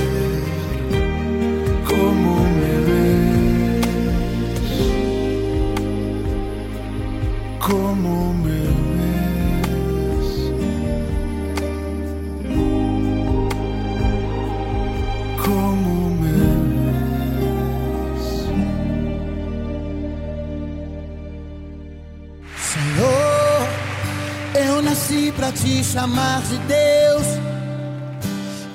chamar 26.11 26.41
de 26.41 26.57
Deus. 26.57 27.27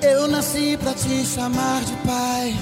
Eu 0.01 0.27
nasci 0.27 0.77
pra 0.81 0.93
te 0.93 1.23
chamar 1.23 1.83
de 1.83 1.93
Pai. 1.97 2.55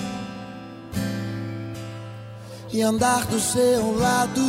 E 2.72 2.82
andar 2.82 3.26
do 3.28 3.40
seu 3.40 3.98
lado. 3.98 4.42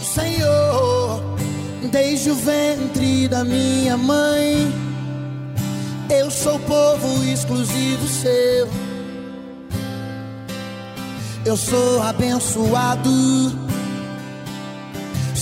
Senhor, 0.00 1.22
desde 1.90 2.30
o 2.30 2.34
ventre 2.36 3.26
da 3.28 3.42
minha 3.42 3.96
mãe, 3.96 4.70
eu 6.08 6.30
sou 6.30 6.58
povo 6.60 7.24
exclusivo 7.24 8.06
seu. 8.06 8.68
Eu 11.44 11.56
sou 11.56 12.00
abençoado 12.02 13.10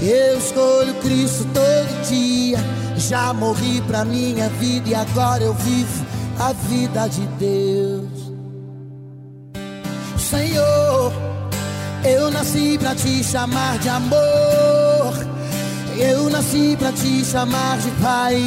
Eu 0.00 0.38
escolho 0.38 0.94
Cristo 1.02 1.46
todo 1.52 2.08
dia. 2.08 2.58
Já 2.96 3.32
morri 3.32 3.80
pra 3.82 4.04
minha 4.04 4.48
vida 4.50 4.88
e 4.88 4.94
agora 4.94 5.42
eu 5.42 5.54
vivo 5.54 6.06
a 6.38 6.52
vida 6.52 7.08
de 7.08 7.26
Deus. 7.38 8.28
Senhor, 10.18 11.12
eu 12.04 12.30
nasci 12.30 12.76
pra 12.78 12.94
te 12.94 13.24
chamar 13.24 13.78
de 13.78 13.88
amor. 13.88 14.18
Eu 15.96 16.30
nasci 16.30 16.76
pra 16.78 16.92
te 16.92 17.24
chamar 17.24 17.78
de 17.78 17.90
Pai. 18.02 18.42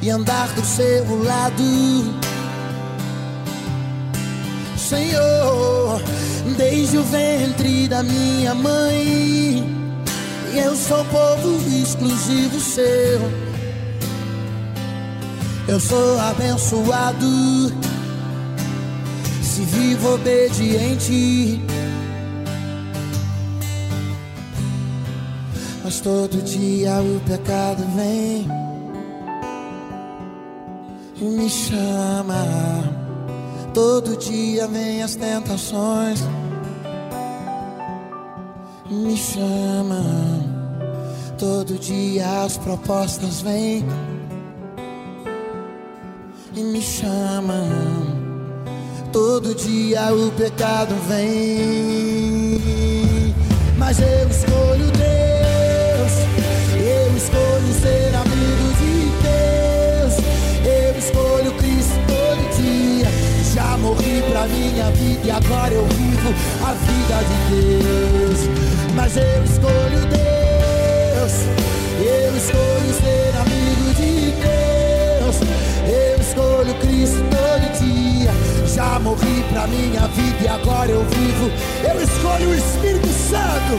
E 0.00 0.10
andar 0.10 0.48
do 0.54 0.64
seu 0.64 1.22
lado. 1.22 2.20
Senhor, 4.76 5.69
desde 6.56 6.98
o 6.98 7.02
ventre 7.04 7.88
da 7.88 8.02
minha 8.02 8.54
mãe, 8.54 9.64
eu 10.54 10.76
sou 10.76 11.04
povo 11.06 11.58
exclusivo 11.82 12.60
seu. 12.60 13.20
Eu 15.68 15.78
sou 15.78 16.18
abençoado 16.20 17.26
se 19.42 19.62
vivo 19.62 20.14
obediente. 20.14 21.60
Mas 25.84 26.00
todo 26.00 26.42
dia 26.42 27.00
o 27.00 27.20
pecado 27.26 27.84
vem 27.94 28.48
e 31.20 31.24
me 31.24 31.48
chama. 31.48 32.99
Todo 33.72 34.16
dia 34.16 34.66
vem 34.66 35.00
as 35.00 35.14
tentações, 35.14 36.24
me 38.90 39.16
chamam. 39.16 40.60
Todo 41.38 41.78
dia 41.78 42.42
as 42.44 42.58
propostas 42.58 43.40
vêm 43.42 43.84
e 46.54 46.60
me 46.62 46.82
chamam. 46.82 47.68
Todo 49.12 49.54
dia 49.54 50.12
o 50.14 50.32
pecado 50.32 50.94
vem, 51.08 52.60
mas 53.78 54.00
eu 54.00 54.28
escolho 54.28 54.90
Deus. 54.90 56.12
Eu 56.74 57.16
escolho 57.16 57.72
ser 57.80 58.14
amigo 58.16 58.29
morri 63.90 64.22
pra 64.30 64.46
minha 64.46 64.90
vida 64.92 65.26
e 65.26 65.30
agora 65.30 65.74
eu 65.74 65.84
vivo 65.86 66.28
a 66.64 66.72
vida 66.86 67.16
de 67.28 67.36
Deus. 67.50 68.40
Mas 68.94 69.16
eu 69.16 69.44
escolho 69.44 70.00
Deus. 70.06 71.34
Eu 71.98 72.36
escolho 72.36 72.92
ser 73.02 73.32
amigo 73.42 73.94
de 73.94 74.32
Deus. 74.46 75.36
Eu 75.88 76.20
escolho 76.20 76.74
Cristo 76.74 77.24
todo 77.30 77.66
dia. 77.80 78.30
Já 78.66 78.98
morri 79.00 79.44
pra 79.52 79.66
minha 79.66 80.06
vida 80.08 80.38
e 80.40 80.48
agora 80.48 80.90
eu 80.90 81.04
vivo. 81.04 81.50
Eu 81.82 82.00
escolho 82.00 82.50
o 82.50 82.54
Espírito 82.54 83.08
Santo, 83.08 83.74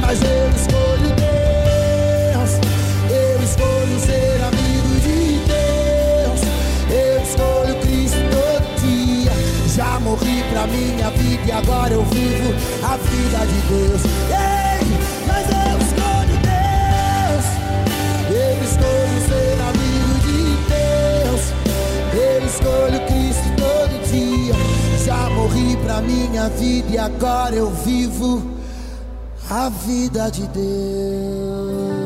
mas 0.00 0.20
eu 0.22 0.50
escolho 0.54 1.10
Deus. 1.16 2.50
Eu 3.10 3.42
escolho 3.42 3.98
ser 3.98 4.40
amigo 4.44 5.00
de 5.00 5.46
Deus. 5.46 5.55
Morri 10.06 10.44
pra 10.52 10.66
minha 10.68 11.10
vida 11.10 11.42
e 11.46 11.52
agora 11.52 11.92
eu 11.92 12.04
vivo 12.04 12.54
a 12.84 12.96
vida 12.96 13.38
de 13.44 13.60
Deus. 13.68 14.02
Ei, 14.30 14.86
mas 15.26 15.46
eu 15.50 15.76
escolho 15.86 16.36
Deus. 16.46 17.46
Eu 18.30 18.54
escolho 18.62 19.18
ser 19.28 19.56
amigo 19.70 20.14
de 20.26 20.40
Deus. 20.70 21.42
Eu 22.14 22.46
escolho 22.46 22.98
Cristo 23.06 23.48
todo 23.56 23.94
dia. 24.08 24.54
Já 25.04 25.28
morri 25.30 25.76
pra 25.78 26.00
minha 26.00 26.48
vida 26.50 26.88
e 26.92 26.98
agora 26.98 27.54
eu 27.56 27.70
vivo 27.70 28.42
a 29.50 29.68
vida 29.68 30.30
de 30.30 30.46
Deus. 30.46 32.05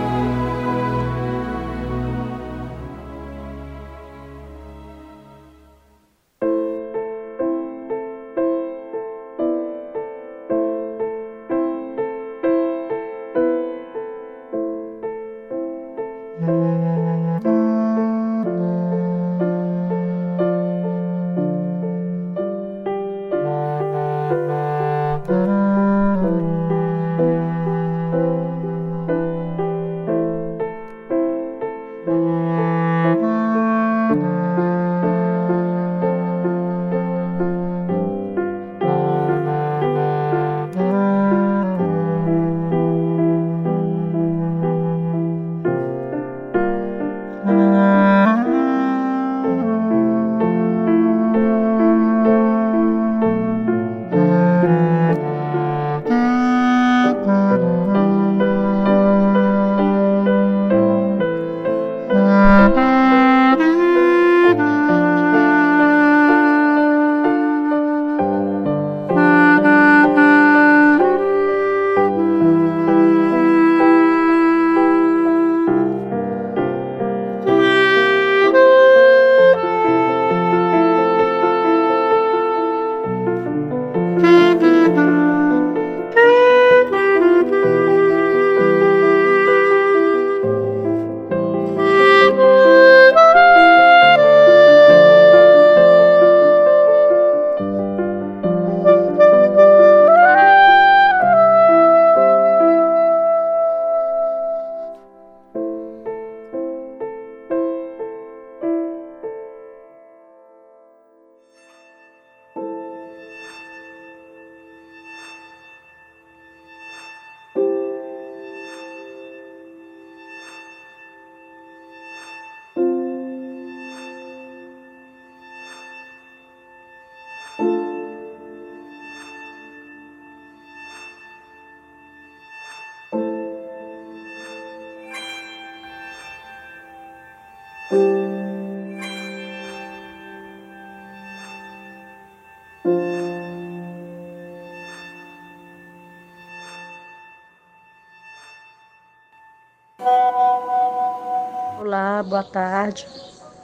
Tarde. 152.81 153.07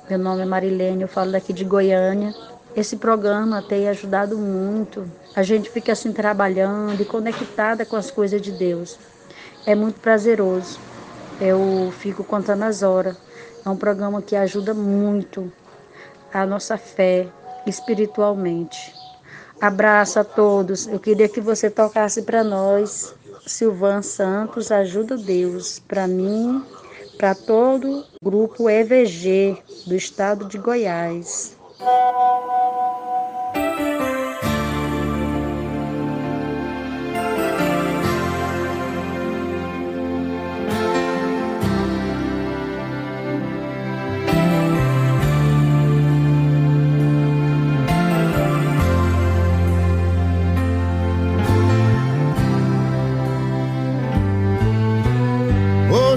Meu 0.08 0.20
nome 0.20 0.44
é 0.44 0.46
Marilene, 0.46 1.02
eu 1.02 1.08
falo 1.08 1.32
daqui 1.32 1.52
de 1.52 1.66
Goiânia. 1.66 2.36
Esse 2.76 2.98
programa 2.98 3.64
tem 3.64 3.90
ajudado 3.90 4.38
muito. 4.38 5.10
A 5.36 5.42
gente 5.42 5.72
fica 5.72 5.92
assim 5.92 6.12
trabalhando 6.12 7.02
e 7.02 7.06
conectada 7.06 7.84
com 7.84 7.96
as 7.96 8.12
coisas 8.12 8.40
de 8.40 8.52
Deus. 8.52 9.00
É 9.66 9.74
muito 9.74 10.00
prazeroso. 10.00 10.80
Eu 11.42 11.92
fico 11.98 12.24
contando 12.24 12.62
as 12.64 12.84
horas. 12.84 13.18
É 13.66 13.70
um 13.70 13.76
programa 13.76 14.22
que 14.22 14.36
ajuda 14.36 14.74
muito 14.74 15.52
a 16.32 16.46
nossa 16.46 16.78
fé 16.78 17.28
espiritualmente. 17.66 18.94
Abraço 19.60 20.20
a 20.20 20.24
todos. 20.24 20.86
Eu 20.86 21.00
queria 21.00 21.28
que 21.28 21.42
você 21.42 21.72
tocasse 21.72 22.22
para 22.22 22.44
nós. 22.44 23.16
Silvan 23.48 24.04
Santos, 24.04 24.72
ajuda 24.72 25.18
Deus. 25.18 25.80
Para 25.80 26.08
mim, 26.08 26.64
para 27.18 27.34
todo 27.34 28.06
o 28.22 28.26
grupo 28.26 28.70
EVG 28.70 29.58
do 29.88 29.96
estado 29.96 30.46
de 30.46 30.58
Goiás. 30.58 31.58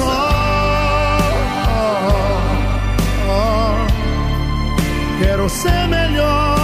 Só. 0.00 0.40
Quero 5.20 5.48
ser 5.48 5.88
melhor 5.88 6.59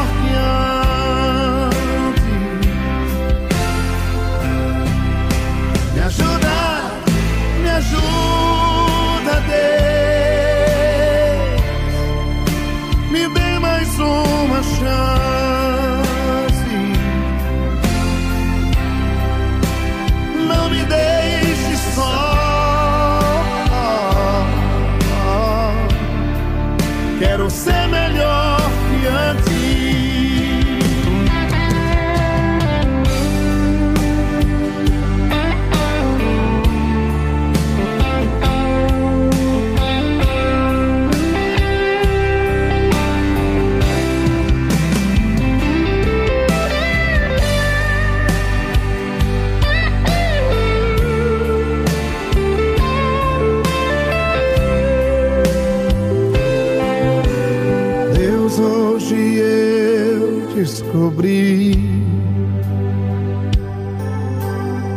descobri. 60.97 61.76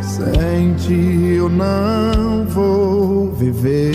Sem 0.02 0.74
ti 0.74 1.34
eu 1.36 1.48
não 1.48 2.44
vou 2.46 3.32
viver. 3.32 3.94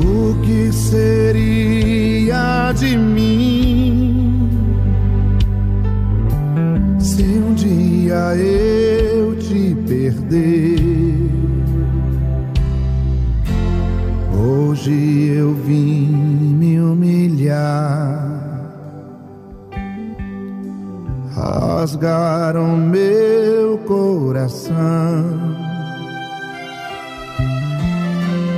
O 0.00 0.34
que 0.42 0.72
seria 0.72 2.72
de 2.72 2.96
mim 2.96 4.48
se 6.98 7.22
um 7.22 7.54
dia 7.54 8.34
eu 8.36 9.36
te 9.36 9.76
perder? 9.86 10.80
Hoje 14.34 15.34
eu 15.36 15.54
vim 15.54 16.21
rasgaram 21.82 22.76
meu 22.76 23.76
coração. 23.78 24.76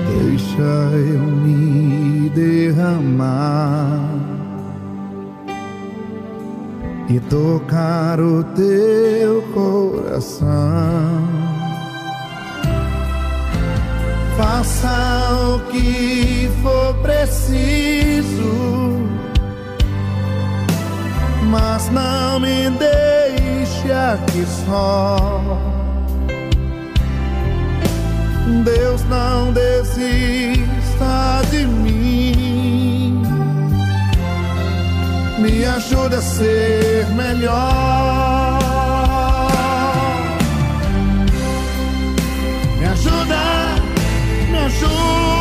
Deixa 0.07 0.61
eu 0.61 1.21
me 1.21 2.29
derramar 2.29 4.11
e 7.09 7.19
tocar 7.19 8.21
o 8.21 8.45
teu 8.45 9.41
coração. 9.55 10.45
Faça 14.37 15.55
o 15.55 15.61
que 15.71 16.51
for 16.63 16.93
preciso, 16.97 18.43
mas 21.51 21.89
não 21.89 22.39
me 22.41 22.69
deixe 22.69 23.04
aqui 24.13 24.45
só. 24.67 25.59
Deus 28.65 29.03
não 29.05 29.53
desista 29.53 31.43
de 31.51 31.67
mim. 31.67 33.23
Me 35.39 35.65
ajuda 35.65 36.19
a 36.19 36.23
ser 36.23 37.07
melhor. 37.15 38.59
Me 42.79 42.87
ajuda, 42.87 43.43
me 44.51 44.59
ajuda. 44.59 45.34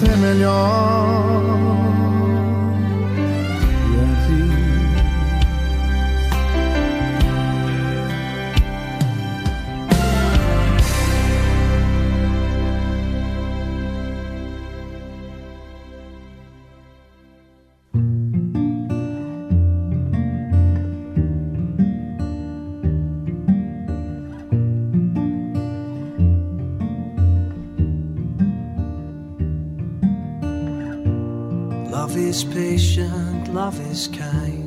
Ser 0.00 0.16
melhor. 0.16 1.29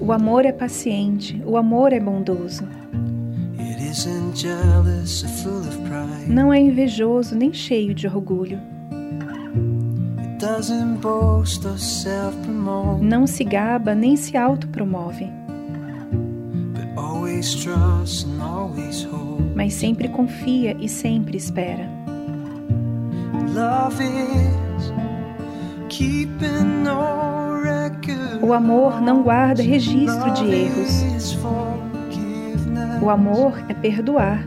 O 0.03 0.11
amor 0.11 0.45
é 0.45 0.51
paciente, 0.51 1.41
o 1.45 1.55
amor 1.55 1.93
é 1.93 1.99
bondoso. 1.99 2.67
Não 6.27 6.51
é 6.51 6.59
invejoso 6.59 7.33
nem 7.33 7.53
cheio 7.53 7.93
de 7.93 8.05
orgulho. 8.05 8.59
Não 13.01 13.25
se 13.25 13.45
gaba 13.45 13.95
nem 13.95 14.17
se 14.17 14.35
autopromove, 14.35 15.31
mas 19.55 19.73
sempre 19.73 20.09
confia 20.09 20.75
e 20.81 20.89
sempre 20.89 21.37
espera. 21.37 21.87
Love 23.55 24.03
is 24.03 24.91
keeping 25.87 26.83
record. 26.83 27.42
O 28.43 28.51
amor 28.51 28.99
não 28.99 29.23
guarda 29.23 29.63
registro 29.63 30.29
de 30.31 30.53
erros. 30.53 31.37
O 33.01 33.09
amor 33.09 33.53
é 33.69 33.73
perdoar, 33.73 34.45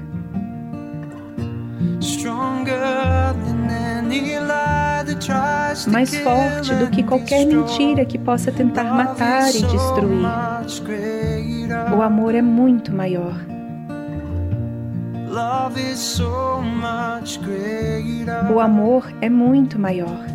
mais 5.88 6.14
forte 6.18 6.74
do 6.74 6.90
que 6.90 7.02
qualquer 7.02 7.46
mentira 7.46 8.04
que 8.04 8.18
possa 8.18 8.52
tentar 8.52 8.84
matar 8.84 9.48
e 9.48 9.62
destruir. 9.62 10.26
O 11.96 12.02
amor 12.02 12.34
é 12.34 12.42
muito 12.42 12.94
maior. 12.94 13.34
O 18.54 18.60
amor 18.60 19.10
é 19.22 19.30
muito 19.30 19.78
maior. 19.78 20.26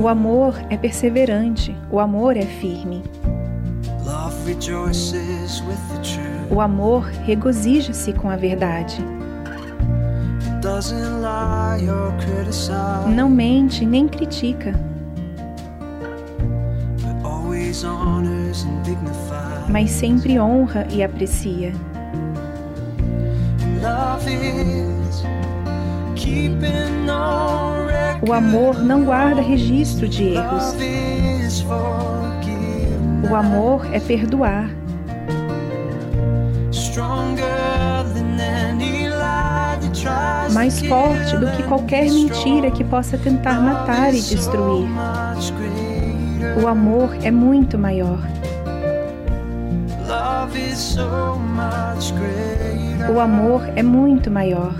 O 0.00 0.08
amor 0.08 0.54
é 0.70 0.76
perseverante, 0.76 1.76
o 1.90 2.00
amor 2.00 2.36
é 2.36 2.42
firme. 2.42 3.02
O 6.50 6.60
amor 6.60 7.04
regozija-se 7.26 8.12
com 8.14 8.30
a 8.30 8.36
verdade. 8.36 9.04
Não 13.08 13.28
mente 13.28 13.84
nem 13.84 14.08
critica, 14.08 14.74
mas 19.68 19.90
sempre 19.90 20.38
honra 20.40 20.86
e 20.90 21.02
aprecia. 21.02 21.72
O 28.28 28.32
amor 28.32 28.82
não 28.82 29.04
guarda 29.04 29.40
registro 29.40 30.08
de 30.08 30.34
erros. 30.34 30.74
O 33.30 33.34
amor 33.34 33.86
é 33.92 34.00
perdoar, 34.00 34.68
mais 40.52 40.80
forte 40.86 41.36
do 41.36 41.50
que 41.52 41.62
qualquer 41.64 42.04
mentira 42.04 42.70
que 42.70 42.82
possa 42.82 43.18
tentar 43.18 43.60
matar 43.60 44.14
e 44.14 44.20
destruir. 44.20 44.88
O 46.62 46.66
amor 46.66 47.16
é 47.22 47.30
muito 47.30 47.78
maior. 47.78 48.18
O 53.14 53.20
amor 53.20 53.62
é 53.76 53.82
muito 53.82 54.30
maior. 54.30 54.74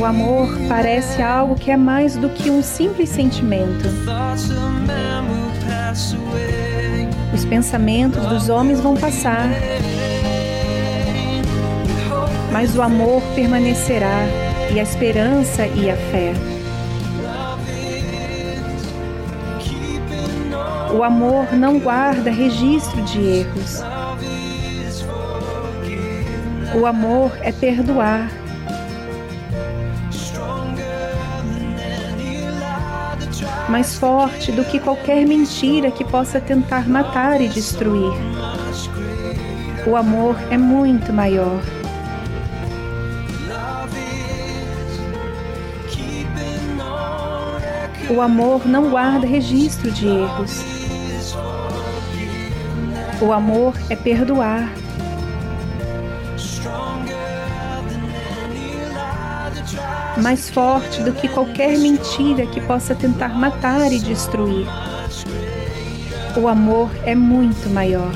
O 0.00 0.04
amor 0.06 0.48
parece 0.66 1.20
algo 1.20 1.54
que 1.54 1.70
é 1.70 1.76
mais 1.76 2.16
do 2.16 2.30
que 2.30 2.48
um 2.48 2.62
simples 2.62 3.10
sentimento. 3.10 3.84
Os 7.34 7.44
pensamentos 7.44 8.24
dos 8.24 8.48
homens 8.48 8.80
vão 8.80 8.96
passar, 8.96 9.50
mas 12.50 12.74
o 12.74 12.80
amor 12.80 13.20
permanecerá, 13.34 14.24
e 14.72 14.80
a 14.80 14.82
esperança 14.82 15.66
e 15.66 15.90
a 15.90 15.96
fé. 15.96 16.32
O 20.96 21.04
amor 21.04 21.52
não 21.52 21.78
guarda 21.78 22.30
registro 22.30 23.02
de 23.02 23.20
erros. 23.20 23.82
O 26.74 26.86
amor 26.86 27.36
é 27.42 27.52
perdoar, 27.52 28.30
mais 33.70 33.94
forte 33.94 34.50
do 34.50 34.64
que 34.64 34.80
qualquer 34.80 35.24
mentira 35.24 35.90
que 35.90 36.04
possa 36.04 36.40
tentar 36.40 36.88
matar 36.88 37.40
e 37.40 37.48
destruir. 37.48 38.12
O 39.86 39.96
amor 39.96 40.36
é 40.50 40.58
muito 40.58 41.12
maior. 41.12 41.62
O 48.10 48.20
amor 48.20 48.66
não 48.66 48.90
guarda 48.90 49.24
registro 49.24 49.90
de 49.92 50.08
erros. 50.08 50.64
O 53.22 53.32
amor 53.32 53.74
é 53.88 53.94
perdoar, 53.94 54.68
mais 60.20 60.50
forte 60.50 61.02
do 61.02 61.12
que 61.12 61.28
qualquer 61.28 61.78
mentira 61.78 62.46
que 62.46 62.60
possa 62.60 62.94
tentar 62.94 63.30
matar 63.30 63.90
e 63.92 63.98
destruir. 63.98 64.66
O 66.36 66.46
amor 66.46 66.90
é 67.04 67.14
muito 67.14 67.68
maior. 67.70 68.12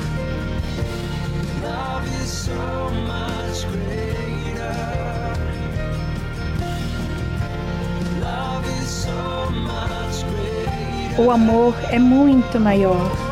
O 11.17 11.31
amor 11.31 11.73
é 11.91 11.97
muito 11.97 12.59
maior. 12.59 13.24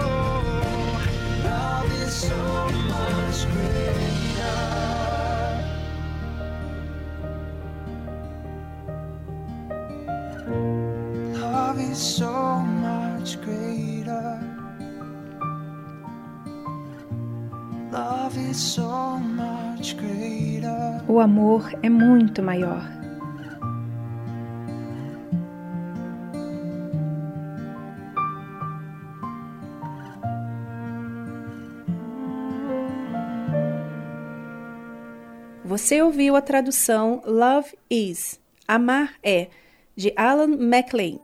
Amor 21.24 21.72
é 21.82 21.90
muito 21.90 22.44
maior. 22.44 22.84
Você 35.64 36.02
ouviu 36.02 36.36
a 36.36 36.42
tradução 36.42 37.22
Love 37.26 37.72
Is, 37.90 38.40
Amar 38.68 39.16
é, 39.24 39.48
de 39.96 40.14
Alan 40.16 40.58
MacLean. 40.58 41.20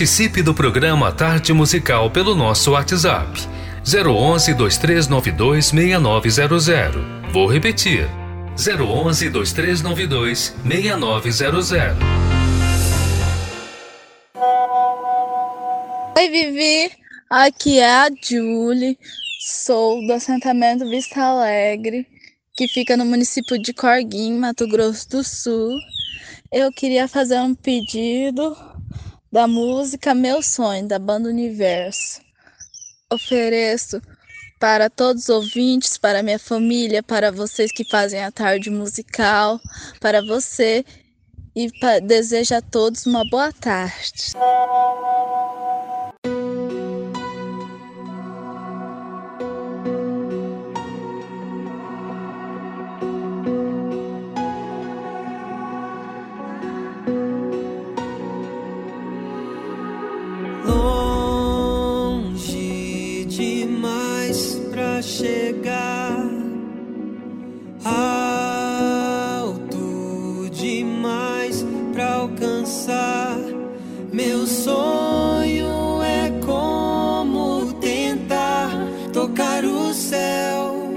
Participe 0.00 0.42
do 0.42 0.54
programa 0.54 1.12
Tarde 1.12 1.52
Musical 1.52 2.10
pelo 2.10 2.34
nosso 2.34 2.70
WhatsApp 2.70 3.38
011 3.84 4.54
2392 4.54 5.66
6900. 5.66 7.02
Vou 7.30 7.46
repetir. 7.46 8.08
011 8.56 9.28
2392 9.28 10.56
6900. 10.64 11.98
Oi, 16.16 16.28
Vivi. 16.30 16.90
Aqui 17.28 17.78
é 17.78 17.90
a 17.90 18.08
Julie. 18.08 18.98
Sou 19.42 20.00
do 20.06 20.14
assentamento 20.14 20.88
Vista 20.88 21.20
Alegre, 21.20 22.06
que 22.54 22.66
fica 22.66 22.96
no 22.96 23.04
município 23.04 23.60
de 23.60 23.74
Corguim, 23.74 24.38
Mato 24.38 24.66
Grosso 24.66 25.10
do 25.10 25.22
Sul. 25.22 25.76
Eu 26.50 26.72
queria 26.72 27.06
fazer 27.06 27.38
um 27.40 27.54
pedido 27.54 28.56
da 29.30 29.46
música 29.46 30.14
Meu 30.14 30.42
Sonho, 30.42 30.88
da 30.88 30.98
banda 30.98 31.28
Universo. 31.28 32.20
Ofereço 33.12 34.00
para 34.58 34.90
todos 34.90 35.24
os 35.24 35.28
ouvintes, 35.28 35.96
para 35.96 36.22
minha 36.22 36.38
família, 36.38 37.02
para 37.02 37.30
vocês 37.30 37.72
que 37.72 37.84
fazem 37.88 38.22
a 38.22 38.30
tarde 38.30 38.70
musical, 38.70 39.60
para 40.00 40.20
você 40.20 40.84
e 41.54 41.70
desejo 42.02 42.54
a 42.54 42.60
todos 42.60 43.06
uma 43.06 43.24
boa 43.30 43.52
tarde. 43.52 44.32
Chegar 65.02 66.16
alto 67.84 69.60
demais. 70.50 71.64
alcançar. 71.98 73.38
Meu 74.12 74.46
sonho 74.46 76.02
é 76.02 76.30
como 76.44 77.74
tentar 77.74 78.70
tocar 79.12 79.64
o 79.64 79.92
céu. 79.94 80.88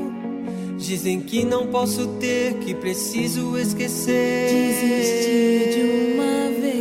Dizem 0.78 1.22
que 1.22 1.44
não 1.46 1.68
posso 1.68 2.08
ter, 2.20 2.56
que 2.56 2.74
preciso 2.74 3.58
esquecer. 3.58 4.50
Desistir 4.50 5.70
de 5.74 5.82
uma 6.14 6.50
vez. 6.62 6.74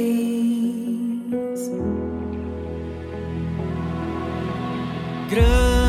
grande 5.31 5.82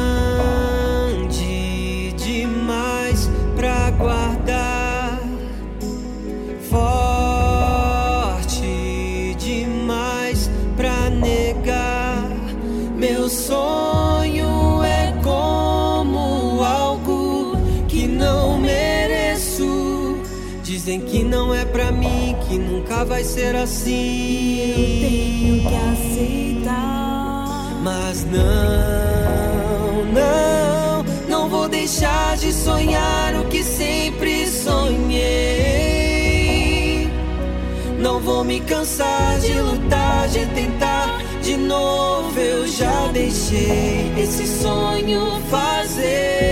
que 21.23 21.29
não 21.29 21.55
é 21.55 21.63
pra 21.63 21.89
mim, 21.91 22.35
que 22.41 22.57
nunca 22.57 23.05
vai 23.05 23.23
ser 23.23 23.55
assim. 23.55 24.59
Eu 24.59 24.75
tenho 24.75 25.61
que 25.61 25.75
aceitar. 25.93 27.79
Mas 27.81 28.25
não, 28.25 30.03
não, 30.11 31.05
não 31.29 31.47
vou 31.49 31.69
deixar 31.69 32.35
de 32.35 32.51
sonhar 32.51 33.35
o 33.39 33.45
que 33.45 33.63
sempre 33.63 34.45
sonhei. 34.47 35.13
Não 37.97 38.19
vou 38.19 38.43
me 38.43 38.59
cansar 38.59 39.39
de 39.39 39.53
lutar, 39.53 40.27
de 40.27 40.45
tentar 40.47 41.21
de 41.41 41.55
novo. 41.55 42.37
Eu 42.37 42.67
já 42.67 43.07
deixei 43.13 44.11
esse 44.17 44.45
sonho 44.61 45.41
fazer 45.49 46.42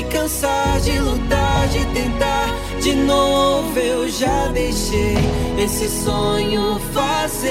me 0.00 0.04
cansar 0.04 0.80
de 0.80 0.98
lutar, 0.98 1.68
de 1.68 1.84
tentar 1.86 2.54
de 2.80 2.94
novo. 2.94 3.78
Eu 3.78 4.08
já 4.08 4.48
deixei 4.48 5.16
esse 5.58 5.88
sonho 5.88 6.80
fazer 6.92 7.50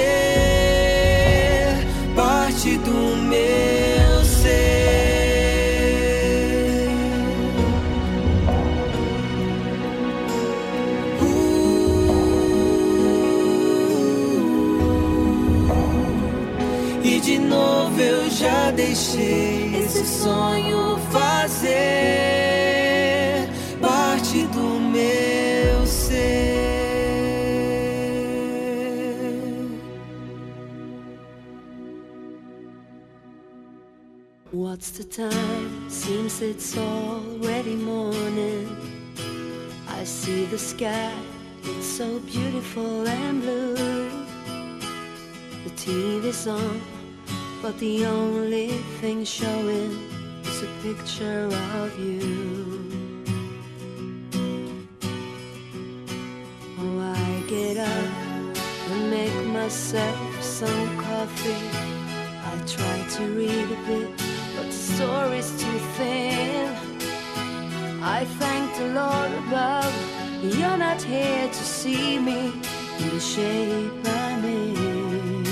parte 2.16 2.78
do 2.78 3.18
meu 3.18 4.26
ser. 4.26 4.80
E 17.04 17.20
de 17.20 17.38
novo 17.40 18.02
eu 18.02 18.30
já 18.30 18.72
deixei 18.72 19.76
esse 19.76 20.06
sonho 20.06 20.98
fazer 21.12 21.99
the 35.00 35.06
time? 35.06 35.90
Seems 35.90 36.42
it's 36.42 36.78
already 36.78 37.76
morning. 37.76 38.68
I 39.88 40.04
see 40.04 40.44
the 40.44 40.58
sky, 40.58 41.14
it's 41.64 41.88
so 41.88 42.20
beautiful 42.20 43.08
and 43.08 43.42
blue. 43.42 44.10
The 45.64 45.72
TV's 45.78 46.48
on, 46.48 46.82
but 47.62 47.80
the 47.80 48.06
only 48.08 48.72
thing 49.00 49.24
showing 49.24 49.92
is 50.44 50.64
a 50.64 50.72
picture 50.84 51.48
of 51.80 51.98
you. 51.98 52.28
Oh, 56.78 57.00
I 57.00 57.44
get 57.48 57.78
up 57.78 58.58
and 58.92 59.12
make 59.12 59.46
myself 59.48 60.44
some 60.44 60.98
coffee. 60.98 61.90
I 62.52 62.54
try 62.68 62.98
to 63.16 63.24
read 63.40 63.72
a 63.72 63.80
bit, 63.88 64.19
story's 64.96 65.52
too 65.62 65.80
thin. 65.98 66.76
I 68.02 68.26
thank 68.42 68.66
the 68.78 68.88
Lord 69.02 69.32
above, 69.44 69.94
you're 70.58 70.78
not 70.78 71.02
here 71.02 71.48
to 71.48 71.64
see 71.80 72.20
me 72.20 72.54
in 73.00 73.10
the 73.10 73.20
shape 73.20 73.92
I'm 74.06 74.44
in. 74.46 75.46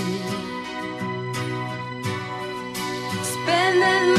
Spending 3.33 4.16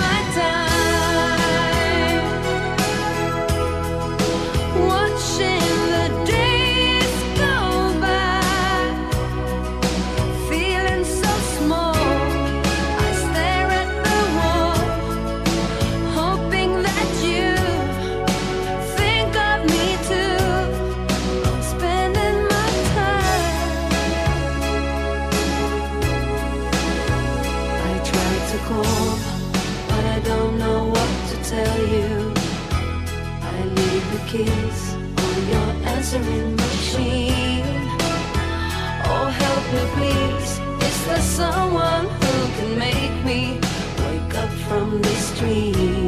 answering 36.11 36.57
machine. 36.57 37.65
Oh, 39.05 39.29
help 39.43 39.65
me, 39.75 39.83
please. 39.95 40.53
Is 40.89 41.07
there 41.07 41.21
someone 41.21 42.07
who 42.07 42.49
can 42.57 42.79
make 42.79 43.25
me 43.27 43.61
wake 43.99 44.35
up 44.35 44.51
from 44.69 45.03
this 45.03 45.39
dream? 45.39 46.08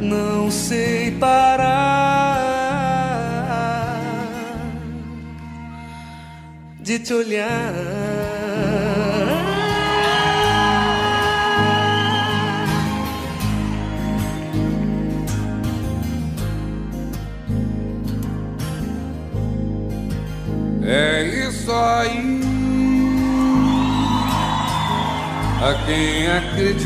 Não 0.00 0.50
sei 0.50 1.10
parar 1.12 2.06
de 6.80 6.98
te 7.00 7.12
olhar. 7.12 7.72
É 20.84 21.24
isso 21.48 21.72
aí. 21.72 22.40
A 25.60 25.74
quem 25.84 26.28
acredita 26.28 26.85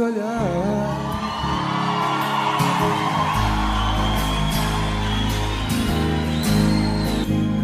te 0.00 0.02
olhar. 0.02 0.40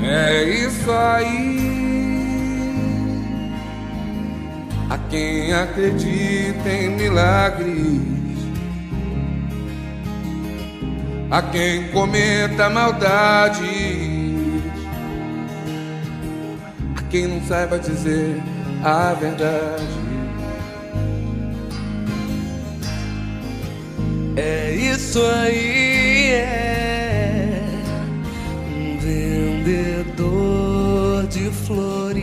É 0.03 0.45
isso 0.45 0.91
aí. 0.93 1.57
A 4.91 4.99
quem 5.11 5.53
acredita 5.53 6.69
em 6.69 6.91
milagres, 6.91 8.03
a 11.31 11.43
quem 11.43 11.89
cometa 11.89 12.71
maldades, 12.71 13.61
a 16.97 17.03
quem 17.11 17.27
não 17.27 17.43
saiba 17.43 17.79
dizer 17.79 18.41
a 18.85 19.13
verdade. 19.15 20.06
É 24.37 24.75
isso 24.75 25.23
aí, 25.23 26.31
é 26.33 27.63
um 28.69 28.99
vendedor 28.99 30.37
de 31.29 31.51
flores 31.67 32.17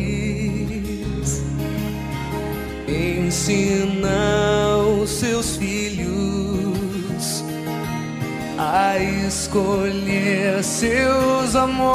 ensina 3.34 4.78
os 5.02 5.10
seus 5.10 5.58
filhos 5.58 7.44
a 8.58 8.98
escolher 8.98 10.64
seus 10.64 11.56
amores. 11.56 11.92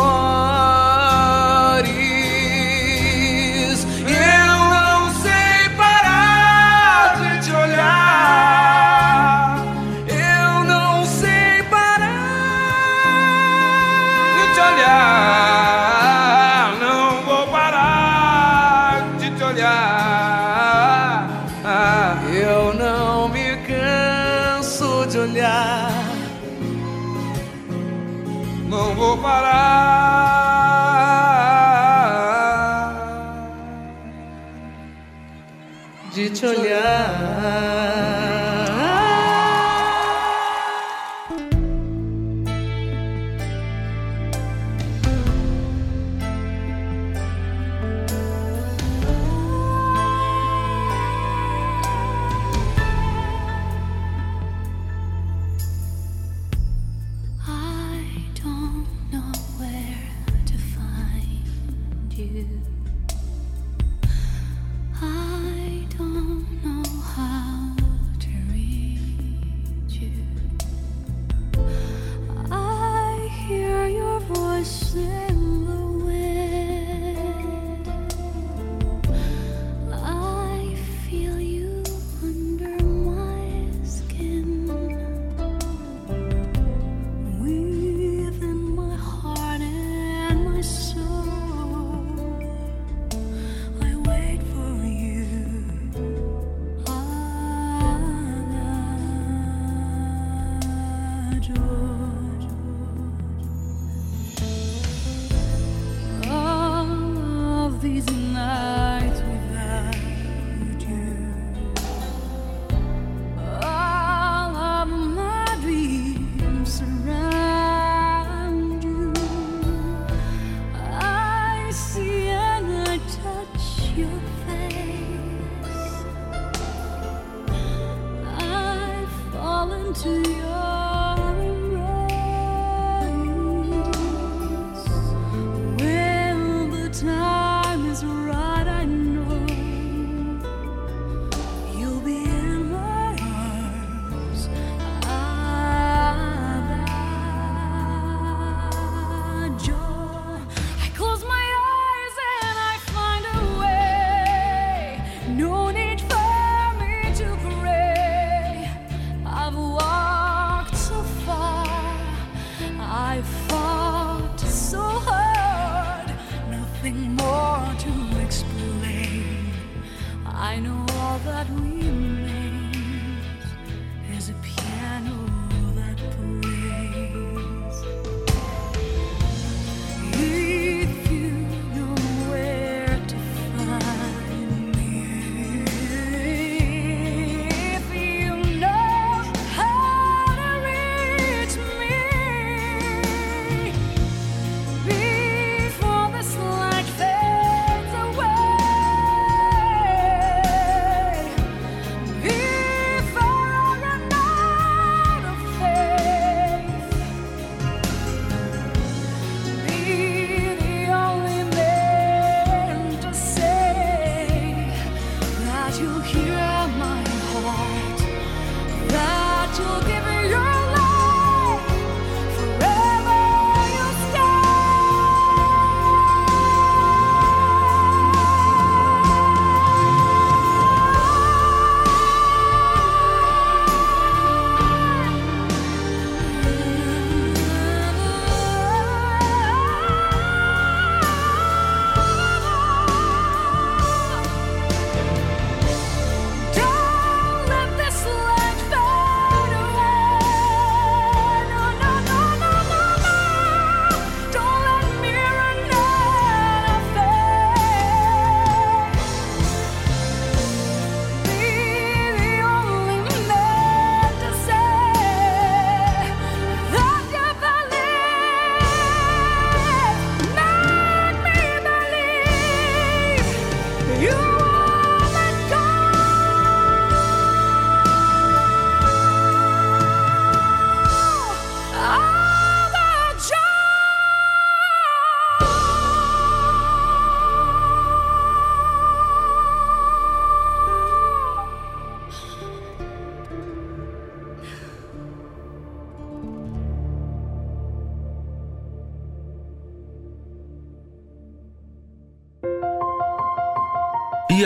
Eu 4.06 4.56
não 4.70 5.10
sei 5.22 5.68
parar 5.76 7.16
de 7.20 7.46
te 7.46 7.52
olhar. 7.52 8.77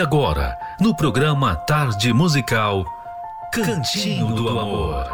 Agora, 0.03 0.59
no 0.81 0.93
programa 0.93 1.55
Tarde 1.55 2.11
Musical, 2.11 2.83
Cantinho 3.53 4.35
do 4.35 4.49
Amor. 4.49 5.07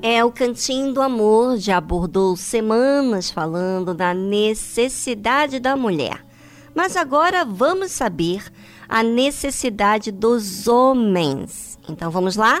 É, 0.00 0.24
o 0.24 0.30
Cantinho 0.30 0.92
do 0.92 1.02
Amor 1.02 1.58
já 1.58 1.78
abordou 1.78 2.36
semanas 2.36 3.28
falando 3.28 3.92
da 3.92 4.14
necessidade 4.14 5.58
da 5.58 5.74
mulher. 5.74 6.24
Mas 6.72 6.96
agora 6.96 7.44
vamos 7.44 7.90
saber 7.90 8.52
a 8.88 9.02
necessidade 9.02 10.12
dos 10.12 10.68
homens. 10.68 11.76
Então 11.88 12.08
vamos 12.08 12.36
lá? 12.36 12.60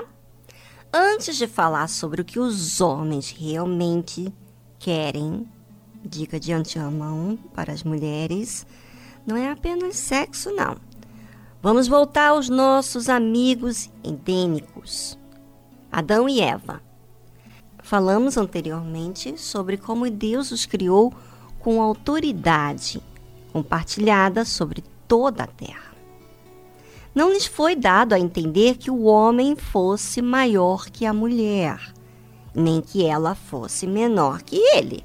Antes 0.92 1.36
de 1.36 1.46
falar 1.46 1.88
sobre 1.88 2.20
o 2.20 2.24
que 2.24 2.40
os 2.40 2.80
homens 2.80 3.30
realmente 3.30 4.34
querem, 4.76 5.46
dica 6.04 6.40
de 6.40 6.52
antemão 6.52 7.38
para 7.54 7.72
as 7.72 7.82
mulheres, 7.82 8.66
não 9.26 9.36
é 9.36 9.50
apenas 9.50 9.96
sexo, 9.96 10.50
não. 10.50 10.76
Vamos 11.62 11.86
voltar 11.86 12.28
aos 12.28 12.48
nossos 12.48 13.08
amigos 13.08 13.90
endêmicos, 14.02 15.18
Adão 15.92 16.28
e 16.28 16.40
Eva. 16.40 16.82
Falamos 17.82 18.36
anteriormente 18.36 19.38
sobre 19.38 19.76
como 19.76 20.10
Deus 20.10 20.50
os 20.50 20.64
criou 20.64 21.12
com 21.58 21.82
autoridade 21.82 23.02
compartilhada 23.52 24.44
sobre 24.44 24.82
toda 25.06 25.44
a 25.44 25.46
terra. 25.46 25.90
Não 27.14 27.32
lhes 27.32 27.46
foi 27.46 27.74
dado 27.74 28.12
a 28.12 28.18
entender 28.18 28.76
que 28.76 28.90
o 28.90 29.02
homem 29.02 29.56
fosse 29.56 30.22
maior 30.22 30.88
que 30.88 31.04
a 31.04 31.12
mulher, 31.12 31.92
nem 32.54 32.80
que 32.80 33.04
ela 33.04 33.34
fosse 33.34 33.86
menor 33.86 34.42
que 34.42 34.56
ele. 34.56 35.04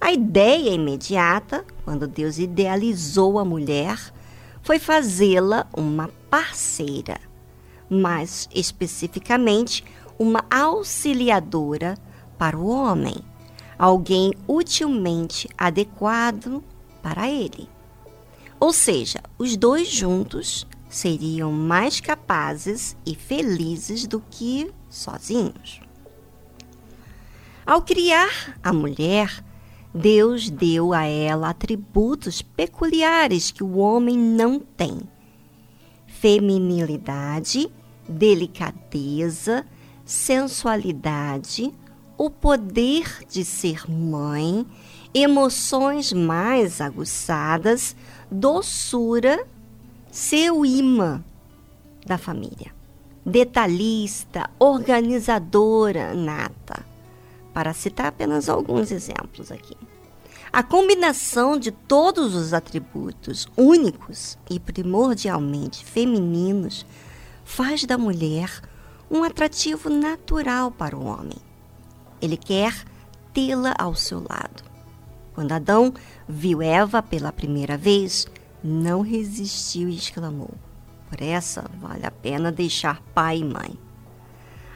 A 0.00 0.12
ideia 0.12 0.70
imediata, 0.70 1.62
quando 1.84 2.08
Deus 2.08 2.38
idealizou 2.38 3.38
a 3.38 3.44
mulher, 3.44 3.98
foi 4.62 4.78
fazê-la 4.78 5.66
uma 5.76 6.08
parceira, 6.30 7.20
mais 7.88 8.48
especificamente, 8.54 9.84
uma 10.18 10.44
auxiliadora 10.50 11.98
para 12.38 12.56
o 12.56 12.68
homem, 12.68 13.16
alguém 13.78 14.32
utilmente 14.48 15.48
adequado 15.56 16.64
para 17.02 17.28
ele. 17.28 17.68
Ou 18.58 18.72
seja, 18.72 19.20
os 19.38 19.54
dois 19.54 19.88
juntos 19.88 20.66
seriam 20.88 21.52
mais 21.52 22.00
capazes 22.00 22.96
e 23.04 23.14
felizes 23.14 24.06
do 24.06 24.20
que 24.30 24.72
sozinhos. 24.88 25.80
Ao 27.66 27.82
criar 27.82 28.58
a 28.62 28.72
mulher, 28.72 29.44
Deus 29.92 30.48
deu 30.48 30.92
a 30.92 31.04
ela 31.04 31.50
atributos 31.50 32.42
peculiares 32.42 33.50
que 33.50 33.64
o 33.64 33.78
homem 33.78 34.16
não 34.16 34.60
tem: 34.60 35.00
feminilidade, 36.06 37.70
delicadeza, 38.08 39.66
sensualidade, 40.04 41.72
o 42.16 42.28
poder 42.28 43.24
de 43.28 43.44
ser 43.44 43.90
mãe, 43.90 44.66
emoções 45.14 46.12
mais 46.12 46.80
aguçadas, 46.80 47.96
doçura, 48.30 49.44
seu 50.10 50.64
imã 50.64 51.24
da 52.06 52.18
família. 52.18 52.72
Detalhista, 53.24 54.50
organizadora 54.58 56.14
nata, 56.14 56.84
para 57.52 57.72
citar 57.72 58.06
apenas 58.06 58.48
alguns 58.48 58.90
exemplos 58.90 59.50
aqui. 59.52 59.76
A 60.52 60.64
combinação 60.64 61.56
de 61.56 61.70
todos 61.70 62.34
os 62.34 62.52
atributos 62.52 63.46
únicos 63.56 64.36
e 64.50 64.58
primordialmente 64.58 65.84
femininos 65.84 66.84
faz 67.44 67.84
da 67.84 67.96
mulher 67.96 68.60
um 69.08 69.22
atrativo 69.22 69.88
natural 69.88 70.72
para 70.72 70.96
o 70.96 71.06
homem. 71.06 71.38
Ele 72.20 72.36
quer 72.36 72.84
tê-la 73.32 73.76
ao 73.78 73.94
seu 73.94 74.18
lado. 74.18 74.64
Quando 75.34 75.52
Adão 75.52 75.94
viu 76.28 76.60
Eva 76.60 77.00
pela 77.00 77.30
primeira 77.30 77.76
vez, 77.76 78.26
não 78.62 79.02
resistiu 79.02 79.88
e 79.88 79.94
exclamou: 79.94 80.50
Por 81.08 81.22
essa 81.22 81.64
vale 81.80 82.04
a 82.04 82.10
pena 82.10 82.50
deixar 82.50 83.00
pai 83.14 83.38
e 83.38 83.44
mãe. 83.44 83.78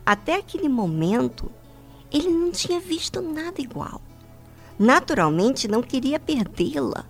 Até 0.07 0.37
aquele 0.37 0.69
momento, 0.69 1.51
ele 2.13 2.29
não 2.29 2.53
tinha 2.53 2.79
visto 2.79 3.21
nada 3.21 3.61
igual. 3.61 4.01
Naturalmente, 4.79 5.69
não 5.69 5.83
queria 5.83 6.19
perdê-la. 6.19 7.05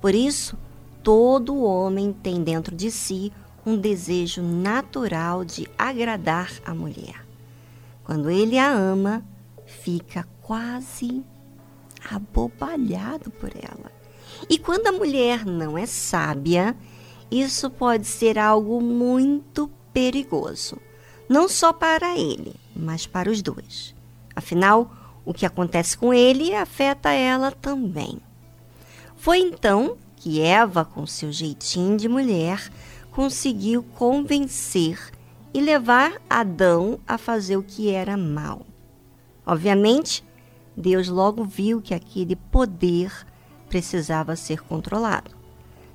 Por 0.00 0.14
isso, 0.14 0.56
todo 1.02 1.62
homem 1.62 2.12
tem 2.12 2.42
dentro 2.42 2.74
de 2.74 2.90
si 2.90 3.32
um 3.64 3.76
desejo 3.76 4.42
natural 4.42 5.44
de 5.44 5.68
agradar 5.78 6.50
a 6.64 6.74
mulher. 6.74 7.24
Quando 8.04 8.30
ele 8.30 8.58
a 8.58 8.70
ama, 8.70 9.24
fica 9.64 10.26
quase 10.40 11.24
abobalhado 12.10 13.30
por 13.30 13.50
ela. 13.54 13.90
E 14.48 14.58
quando 14.58 14.88
a 14.88 14.92
mulher 14.92 15.44
não 15.44 15.78
é 15.78 15.86
sábia, 15.86 16.76
isso 17.30 17.70
pode 17.70 18.06
ser 18.06 18.38
algo 18.38 18.80
muito 18.80 19.70
perigoso, 19.92 20.78
não 21.28 21.48
só 21.48 21.72
para 21.72 22.18
ele, 22.18 22.54
mas 22.74 23.06
para 23.06 23.30
os 23.30 23.40
dois. 23.40 23.94
Afinal, 24.34 24.90
o 25.24 25.32
que 25.32 25.46
acontece 25.46 25.96
com 25.96 26.12
ele 26.12 26.54
afeta 26.54 27.10
ela 27.10 27.50
também. 27.52 28.18
Foi 29.16 29.38
então 29.38 29.96
que 30.16 30.40
Eva, 30.40 30.84
com 30.84 31.06
seu 31.06 31.32
jeitinho 31.32 31.96
de 31.96 32.08
mulher, 32.08 32.70
conseguiu 33.10 33.82
convencer 33.82 34.98
e 35.54 35.60
levar 35.60 36.20
Adão 36.28 36.98
a 37.06 37.18
fazer 37.18 37.56
o 37.56 37.62
que 37.62 37.90
era 37.90 38.16
mal. 38.16 38.66
Obviamente, 39.44 40.24
Deus 40.76 41.08
logo 41.08 41.44
viu 41.44 41.82
que 41.82 41.94
aquele 41.94 42.36
poder 42.36 43.12
precisava 43.68 44.36
ser 44.36 44.62
controlado. 44.62 45.30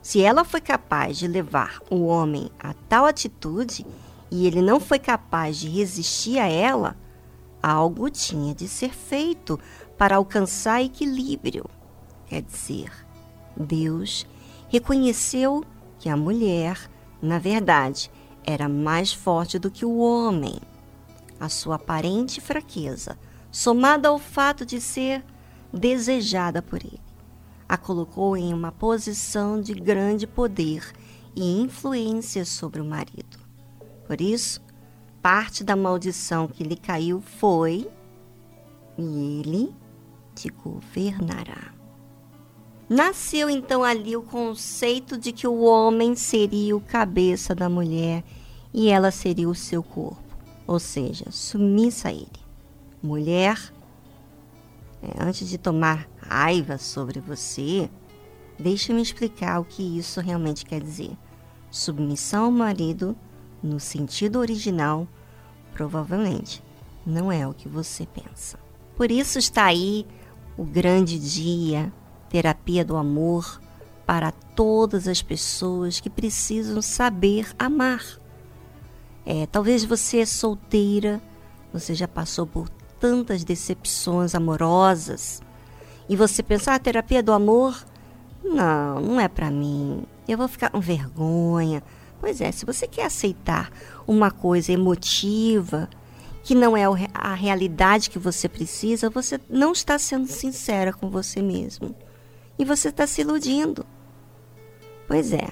Se 0.01 0.21
ela 0.21 0.45
foi 0.45 0.61
capaz 0.61 1.17
de 1.17 1.27
levar 1.27 1.81
o 1.89 2.05
homem 2.05 2.49
a 2.59 2.73
tal 2.73 3.05
atitude 3.05 3.85
e 4.29 4.45
ele 4.45 4.61
não 4.61 4.79
foi 4.79 4.99
capaz 4.99 5.57
de 5.57 5.67
resistir 5.67 6.39
a 6.39 6.47
ela, 6.47 6.95
algo 7.61 8.09
tinha 8.09 8.53
de 8.53 8.67
ser 8.67 8.93
feito 8.93 9.59
para 9.97 10.15
alcançar 10.15 10.83
equilíbrio. 10.83 11.65
Quer 12.27 12.41
dizer, 12.41 12.91
Deus 13.55 14.25
reconheceu 14.69 15.63
que 15.99 16.09
a 16.09 16.17
mulher, 16.17 16.89
na 17.21 17.39
verdade, 17.39 18.11
era 18.43 18.69
mais 18.69 19.11
forte 19.11 19.57
do 19.57 19.71
que 19.71 19.85
o 19.85 19.97
homem. 19.97 20.55
A 21.39 21.49
sua 21.49 21.75
aparente 21.75 22.39
fraqueza, 22.41 23.17
somada 23.51 24.09
ao 24.09 24.17
fato 24.17 24.65
de 24.65 24.79
ser 24.79 25.23
desejada 25.71 26.61
por 26.61 26.79
ele, 26.83 27.01
a 27.67 27.77
colocou 27.77 28.37
em 28.37 28.53
uma 28.53 28.71
posição 28.71 29.59
de 29.59 29.73
grande 29.73 30.25
poder 30.25 30.93
e 31.35 31.61
influência 31.61 32.45
sobre 32.45 32.81
o 32.81 32.85
marido. 32.85 33.37
Por 34.07 34.21
isso, 34.21 34.61
parte 35.27 35.61
da 35.61 35.75
maldição 35.75 36.47
que 36.47 36.63
lhe 36.63 36.77
caiu 36.77 37.19
foi: 37.19 37.85
e 38.97 39.41
ele 39.41 39.75
te 40.33 40.47
governará. 40.47 41.73
Nasceu 42.87 43.49
então 43.49 43.83
ali 43.83 44.15
o 44.15 44.21
conceito 44.21 45.17
de 45.17 45.33
que 45.33 45.45
o 45.45 45.63
homem 45.63 46.15
seria 46.15 46.77
o 46.77 46.79
cabeça 46.79 47.53
da 47.53 47.67
mulher 47.67 48.23
e 48.73 48.87
ela 48.87 49.11
seria 49.11 49.49
o 49.49 49.53
seu 49.53 49.83
corpo, 49.83 50.23
ou 50.65 50.79
seja, 50.79 51.25
submissa 51.29 52.07
a 52.07 52.13
ele. 52.13 52.31
Mulher, 53.03 53.59
é, 55.03 55.21
antes 55.21 55.49
de 55.49 55.57
tomar 55.57 56.07
raiva 56.21 56.77
sobre 56.77 57.19
você, 57.19 57.89
deixe-me 58.57 59.01
explicar 59.01 59.59
o 59.59 59.65
que 59.65 59.83
isso 59.99 60.21
realmente 60.21 60.65
quer 60.65 60.79
dizer. 60.79 61.11
Submissão 61.69 62.45
ao 62.45 62.51
marido, 62.51 63.13
no 63.61 63.77
sentido 63.77 64.39
original, 64.39 65.05
provavelmente 65.77 66.63
não 67.05 67.31
é 67.31 67.47
o 67.47 67.53
que 67.53 67.69
você 67.69 68.07
pensa. 68.07 68.57
Por 68.95 69.11
isso 69.11 69.37
está 69.37 69.65
aí 69.65 70.07
o 70.57 70.63
grande 70.65 71.19
dia, 71.19 71.93
terapia 72.29 72.83
do 72.83 72.97
amor, 72.97 73.61
para 74.03 74.31
todas 74.31 75.07
as 75.07 75.21
pessoas 75.21 75.99
que 75.99 76.09
precisam 76.09 76.81
saber 76.81 77.47
amar. 77.59 78.03
É, 79.23 79.45
talvez 79.45 79.83
você 79.85 80.21
é 80.21 80.25
solteira, 80.25 81.21
você 81.71 81.93
já 81.93 82.07
passou 82.07 82.47
por 82.47 82.67
tantas 82.99 83.43
decepções 83.43 84.33
amorosas 84.33 85.43
e 86.09 86.15
você 86.15 86.41
pensa, 86.41 86.73
ah, 86.73 86.79
terapia 86.79 87.21
do 87.21 87.31
amor? 87.31 87.85
Não, 88.43 88.99
não 88.99 89.19
é 89.19 89.27
para 89.27 89.51
mim. 89.51 90.03
Eu 90.27 90.39
vou 90.39 90.47
ficar 90.47 90.71
com 90.71 90.79
vergonha. 90.79 91.83
Pois 92.19 92.41
é, 92.41 92.51
se 92.51 92.65
você 92.65 92.87
quer 92.87 93.05
aceitar 93.05 93.71
uma 94.07 94.31
coisa 94.31 94.71
emotiva 94.71 95.89
que 96.43 96.55
não 96.55 96.77
é 96.77 96.83
a 97.13 97.33
realidade 97.33 98.09
que 98.09 98.17
você 98.17 98.47
precisa, 98.47 99.09
você 99.09 99.39
não 99.49 99.73
está 99.73 99.99
sendo 99.99 100.27
sincera 100.27 100.93
com 100.93 101.09
você 101.09 101.41
mesmo. 101.41 101.93
E 102.57 102.63
você 102.63 102.87
está 102.87 103.05
se 103.05 103.21
iludindo. 103.21 103.85
Pois 105.07 105.33
é, 105.33 105.49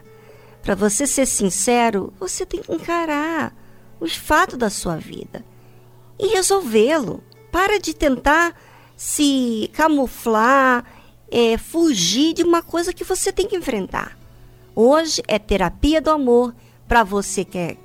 para 0.62 0.74
você 0.74 1.06
ser 1.06 1.26
sincero, 1.26 2.14
você 2.20 2.46
tem 2.46 2.62
que 2.62 2.74
encarar 2.74 3.54
os 4.00 4.16
fatos 4.16 4.58
da 4.58 4.70
sua 4.70 4.96
vida 4.96 5.46
e 6.18 6.28
resolvê-lo. 6.28 7.24
Para 7.52 7.80
de 7.80 7.94
tentar 7.94 8.56
se 8.96 9.70
camuflar, 9.74 10.86
é, 11.30 11.58
fugir 11.58 12.34
de 12.34 12.44
uma 12.44 12.62
coisa 12.62 12.94
que 12.94 13.04
você 13.04 13.32
tem 13.32 13.48
que 13.48 13.56
enfrentar. 13.56 14.18
Hoje 14.76 15.24
é 15.26 15.40
terapia 15.40 16.02
do 16.02 16.10
amor 16.10 16.54
para 16.86 17.02
você 17.02 17.46
que 17.46 17.58
é 17.58 17.78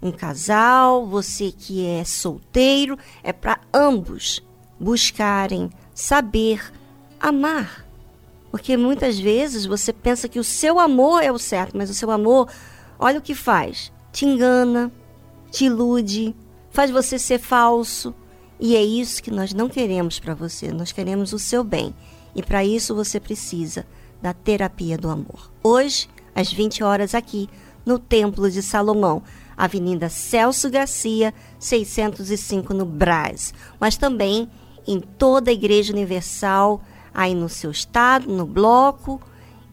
um 0.00 0.12
casal, 0.12 1.04
você 1.04 1.50
que 1.50 1.84
é 1.84 2.04
solteiro, 2.04 2.96
é 3.24 3.32
para 3.32 3.58
ambos 3.74 4.40
buscarem 4.78 5.68
saber 5.92 6.72
amar. 7.18 7.84
Porque 8.48 8.76
muitas 8.76 9.18
vezes 9.18 9.66
você 9.66 9.92
pensa 9.92 10.28
que 10.28 10.38
o 10.38 10.44
seu 10.44 10.78
amor 10.78 11.20
é 11.20 11.32
o 11.32 11.38
certo, 11.38 11.76
mas 11.76 11.90
o 11.90 11.94
seu 11.94 12.12
amor, 12.12 12.48
olha 12.96 13.18
o 13.18 13.22
que 13.22 13.34
faz: 13.34 13.92
te 14.12 14.24
engana, 14.24 14.92
te 15.50 15.64
ilude, 15.64 16.34
faz 16.70 16.92
você 16.92 17.18
ser 17.18 17.40
falso. 17.40 18.14
E 18.60 18.76
é 18.76 18.82
isso 18.82 19.20
que 19.20 19.32
nós 19.32 19.52
não 19.52 19.68
queremos 19.68 20.20
para 20.20 20.34
você. 20.34 20.70
Nós 20.70 20.92
queremos 20.92 21.32
o 21.32 21.40
seu 21.40 21.64
bem. 21.64 21.92
E 22.36 22.42
para 22.42 22.64
isso 22.64 22.94
você 22.94 23.18
precisa 23.18 23.84
da 24.20 24.34
terapia 24.34 24.98
do 24.98 25.08
amor. 25.08 25.50
Hoje, 25.62 26.08
às 26.40 26.52
20 26.52 26.82
horas 26.82 27.14
aqui, 27.14 27.48
no 27.84 27.98
Templo 27.98 28.50
de 28.50 28.62
Salomão, 28.62 29.22
Avenida 29.56 30.08
Celso 30.08 30.70
Garcia, 30.70 31.34
605 31.58 32.72
no 32.72 32.84
Brás, 32.84 33.52
mas 33.78 33.96
também 33.96 34.48
em 34.86 35.00
toda 35.00 35.50
a 35.50 35.54
Igreja 35.54 35.92
Universal, 35.92 36.82
aí 37.12 37.34
no 37.34 37.48
seu 37.48 37.70
estado, 37.70 38.28
no 38.28 38.46
bloco. 38.46 39.20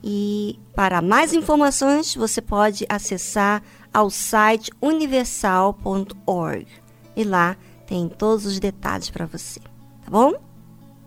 E 0.03 0.59
para 0.75 1.01
mais 1.01 1.33
informações, 1.33 2.15
você 2.15 2.41
pode 2.41 2.85
acessar 2.87 3.63
ao 3.93 4.09
site 4.09 4.71
universal.org. 4.81 6.67
E 7.15 7.23
lá 7.23 7.57
tem 7.87 8.07
todos 8.07 8.45
os 8.45 8.59
detalhes 8.59 9.09
para 9.09 9.25
você, 9.25 9.59
tá 9.59 10.11
bom? 10.11 10.33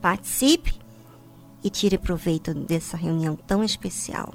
Participe 0.01 0.75
e 1.63 1.71
tire 1.71 1.99
proveito 1.99 2.55
dessa 2.55 2.97
reunião 2.97 3.37
tão 3.37 3.63
especial. 3.63 4.35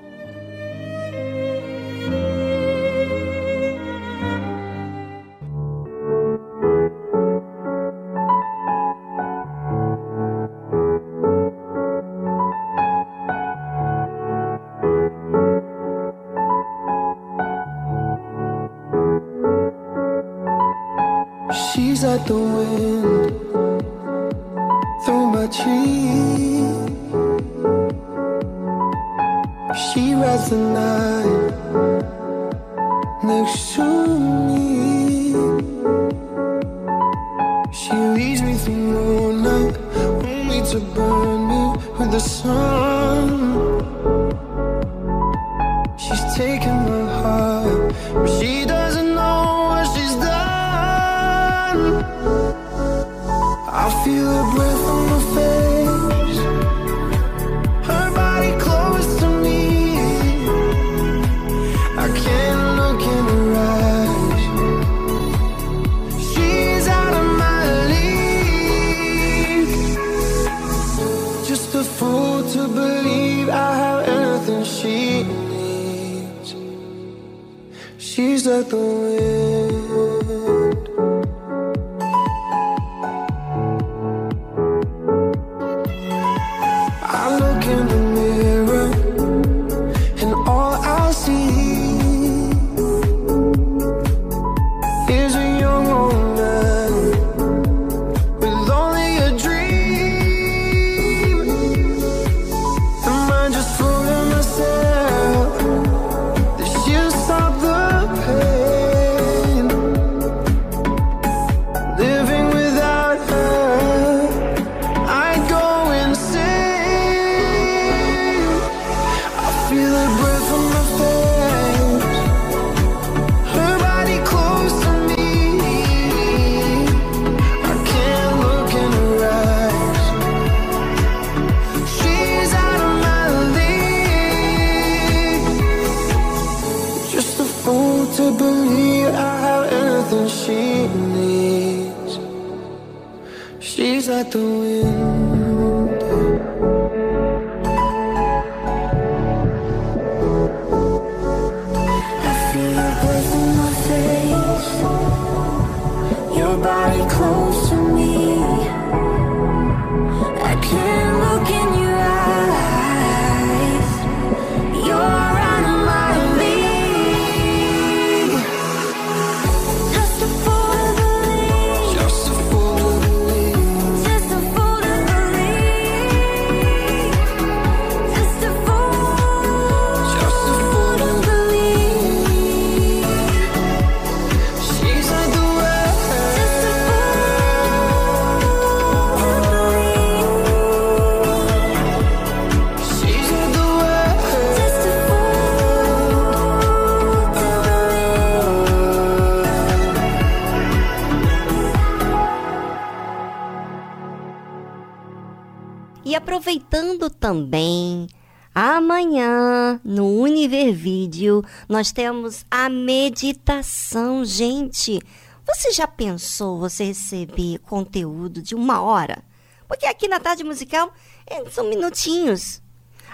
Também, 207.31 208.07
amanhã 208.53 209.79
no 209.85 210.19
Univer 210.19 210.73
Vídeo 210.73 211.41
nós 211.69 211.89
temos 211.93 212.45
a 212.51 212.67
meditação, 212.67 214.25
gente. 214.25 215.01
Você 215.47 215.71
já 215.71 215.87
pensou 215.87 216.59
você 216.59 216.83
receber 216.83 217.59
conteúdo 217.59 218.41
de 218.41 218.53
uma 218.53 218.81
hora? 218.81 219.23
Porque 219.65 219.85
aqui 219.85 220.09
na 220.09 220.19
tarde 220.19 220.43
musical 220.43 220.91
é, 221.25 221.49
são 221.49 221.69
minutinhos. 221.69 222.61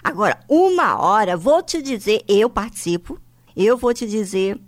Agora, 0.04 0.40
uma 0.50 1.00
hora, 1.00 1.38
vou 1.38 1.62
te 1.62 1.80
dizer, 1.80 2.24
eu 2.28 2.50
participo, 2.50 3.22
eu 3.56 3.78
vou 3.78 3.94
te 3.94 4.08
dizer, 4.08 4.60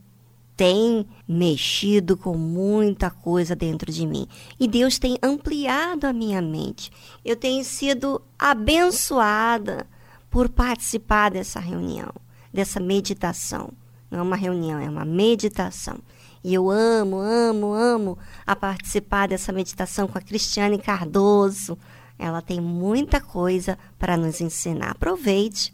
tem 0.59 1.07
mexido 1.25 2.17
com 2.17 2.35
muita 2.35 3.09
coisa 3.09 3.55
dentro 3.55 3.93
de 3.93 4.05
mim. 4.05 4.27
E 4.59 4.67
Deus 4.67 4.99
tem 4.99 5.17
ampliado 5.23 6.05
a 6.05 6.11
minha 6.11 6.41
mente. 6.41 6.91
Eu 7.23 7.37
tenho 7.37 7.63
sido 7.63 8.21
abençoada 8.37 9.87
por 10.29 10.49
participar 10.49 11.31
dessa 11.31 11.61
reunião, 11.61 12.11
dessa 12.53 12.77
meditação. 12.77 13.71
Não 14.11 14.19
é 14.19 14.21
uma 14.21 14.35
reunião, 14.35 14.81
é 14.81 14.89
uma 14.89 15.05
meditação. 15.05 15.99
E 16.43 16.53
eu 16.53 16.69
amo, 16.69 17.19
amo, 17.19 17.73
amo 17.73 18.17
a 18.45 18.53
participar 18.53 19.29
dessa 19.29 19.53
meditação 19.53 20.09
com 20.09 20.17
a 20.17 20.21
Cristiane 20.21 20.77
Cardoso. 20.77 21.77
Ela 22.17 22.41
tem 22.41 22.59
muita 22.59 23.21
coisa 23.21 23.79
para 23.97 24.17
nos 24.17 24.41
ensinar. 24.41 24.91
Aproveite. 24.91 25.73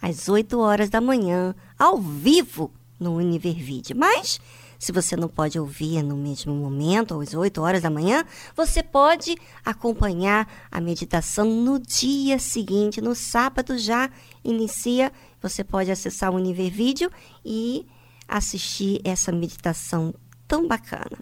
às 0.00 0.28
8 0.28 0.56
horas 0.56 0.88
da 0.88 1.00
manhã, 1.00 1.52
ao 1.76 1.98
vivo 1.98 2.70
no 3.04 3.16
Univervide. 3.16 3.92
Mas 3.92 4.40
se 4.78 4.90
você 4.92 5.16
não 5.16 5.28
pode 5.28 5.58
ouvir 5.58 6.02
no 6.02 6.16
mesmo 6.16 6.54
momento, 6.54 7.20
às 7.20 7.34
8 7.34 7.60
horas 7.60 7.82
da 7.82 7.90
manhã, 7.90 8.24
você 8.56 8.82
pode 8.82 9.36
acompanhar 9.64 10.48
a 10.70 10.80
meditação 10.80 11.46
no 11.46 11.78
dia 11.78 12.38
seguinte, 12.38 13.00
no 13.00 13.14
sábado 13.14 13.78
já 13.78 14.10
inicia. 14.42 15.12
Você 15.40 15.62
pode 15.62 15.90
acessar 15.90 16.32
o 16.32 16.36
Univervídeo 16.36 17.10
e 17.44 17.86
assistir 18.26 19.00
essa 19.04 19.30
meditação 19.30 20.14
tão 20.48 20.66
bacana, 20.66 21.18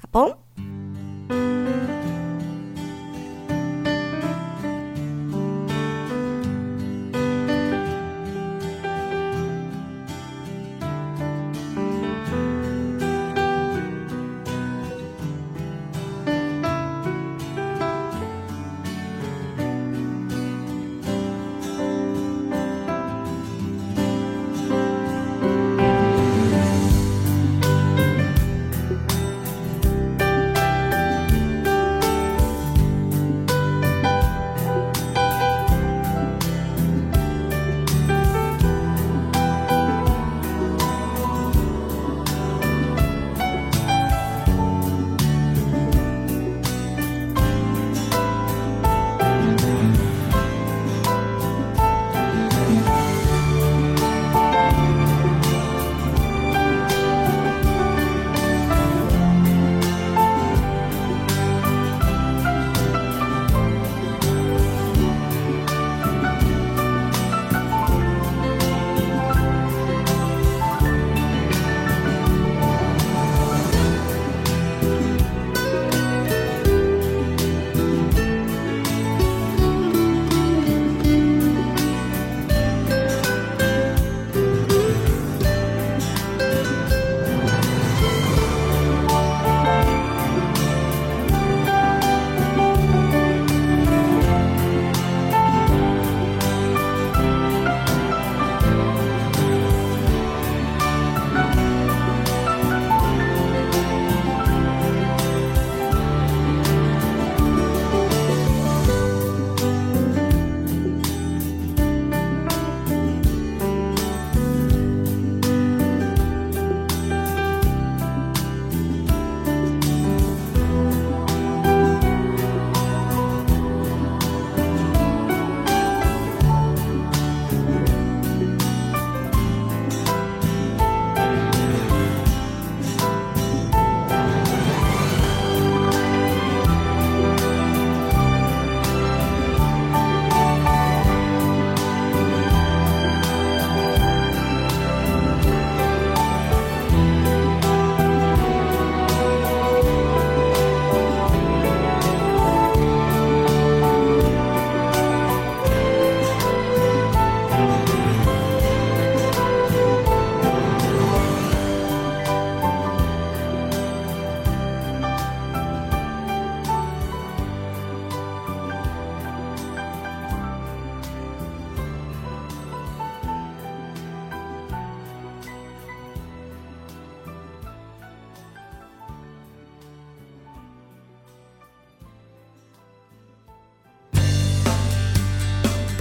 tá 0.00 0.08
bom? 0.10 0.38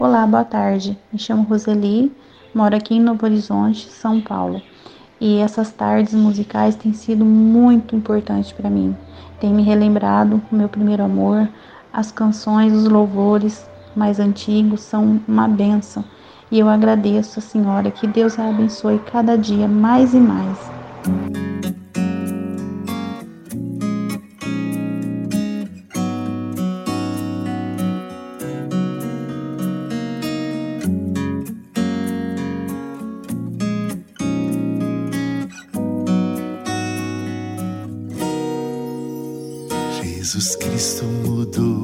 Olá, 0.00 0.24
boa 0.28 0.44
tarde. 0.44 0.96
Me 1.12 1.18
chamo 1.18 1.42
Roseli, 1.42 2.16
moro 2.54 2.76
aqui 2.76 2.94
em 2.94 3.00
Novo 3.00 3.26
Horizonte, 3.26 3.90
São 3.90 4.20
Paulo. 4.20 4.62
E 5.20 5.38
essas 5.38 5.72
tardes 5.72 6.14
musicais 6.14 6.76
têm 6.76 6.92
sido 6.92 7.24
muito 7.24 7.96
importantes 7.96 8.52
para 8.52 8.70
mim. 8.70 8.96
Tem 9.40 9.52
me 9.52 9.64
relembrado 9.64 10.40
o 10.52 10.54
meu 10.54 10.68
primeiro 10.68 11.02
amor, 11.02 11.48
as 11.92 12.12
canções, 12.12 12.72
os 12.72 12.84
louvores 12.84 13.68
mais 13.92 14.20
antigos 14.20 14.82
são 14.82 15.20
uma 15.26 15.48
benção. 15.48 16.04
E 16.48 16.60
eu 16.60 16.68
agradeço 16.68 17.40
a 17.40 17.42
senhora 17.42 17.90
que 17.90 18.06
Deus 18.06 18.38
a 18.38 18.48
abençoe 18.48 19.00
cada 19.00 19.36
dia 19.36 19.66
mais 19.66 20.14
e 20.14 20.20
mais. 20.20 20.77
Cristo 40.58 41.04
mudou 41.04 41.77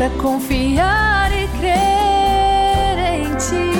pra 0.00 0.08
confiar 0.16 1.30
e 1.30 1.46
crer 1.58 2.96
em 3.16 3.24
ti. 3.36 3.70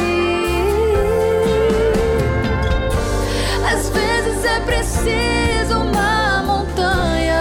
Às 3.65 3.89
vezes 3.89 4.45
é 4.45 4.61
preciso 4.61 5.79
uma 5.79 6.43
montanha 6.43 7.41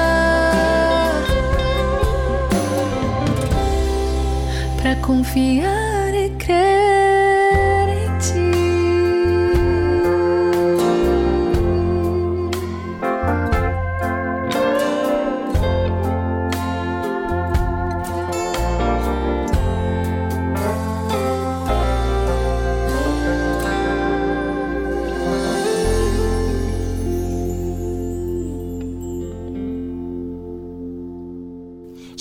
pra 4.78 4.96
confiar. 5.06 5.89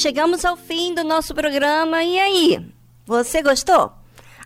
Chegamos 0.08 0.42
ao 0.42 0.56
fim 0.56 0.94
do 0.94 1.04
nosso 1.04 1.34
programa. 1.34 2.02
E 2.02 2.18
aí? 2.18 2.66
Você 3.04 3.42
gostou? 3.42 3.92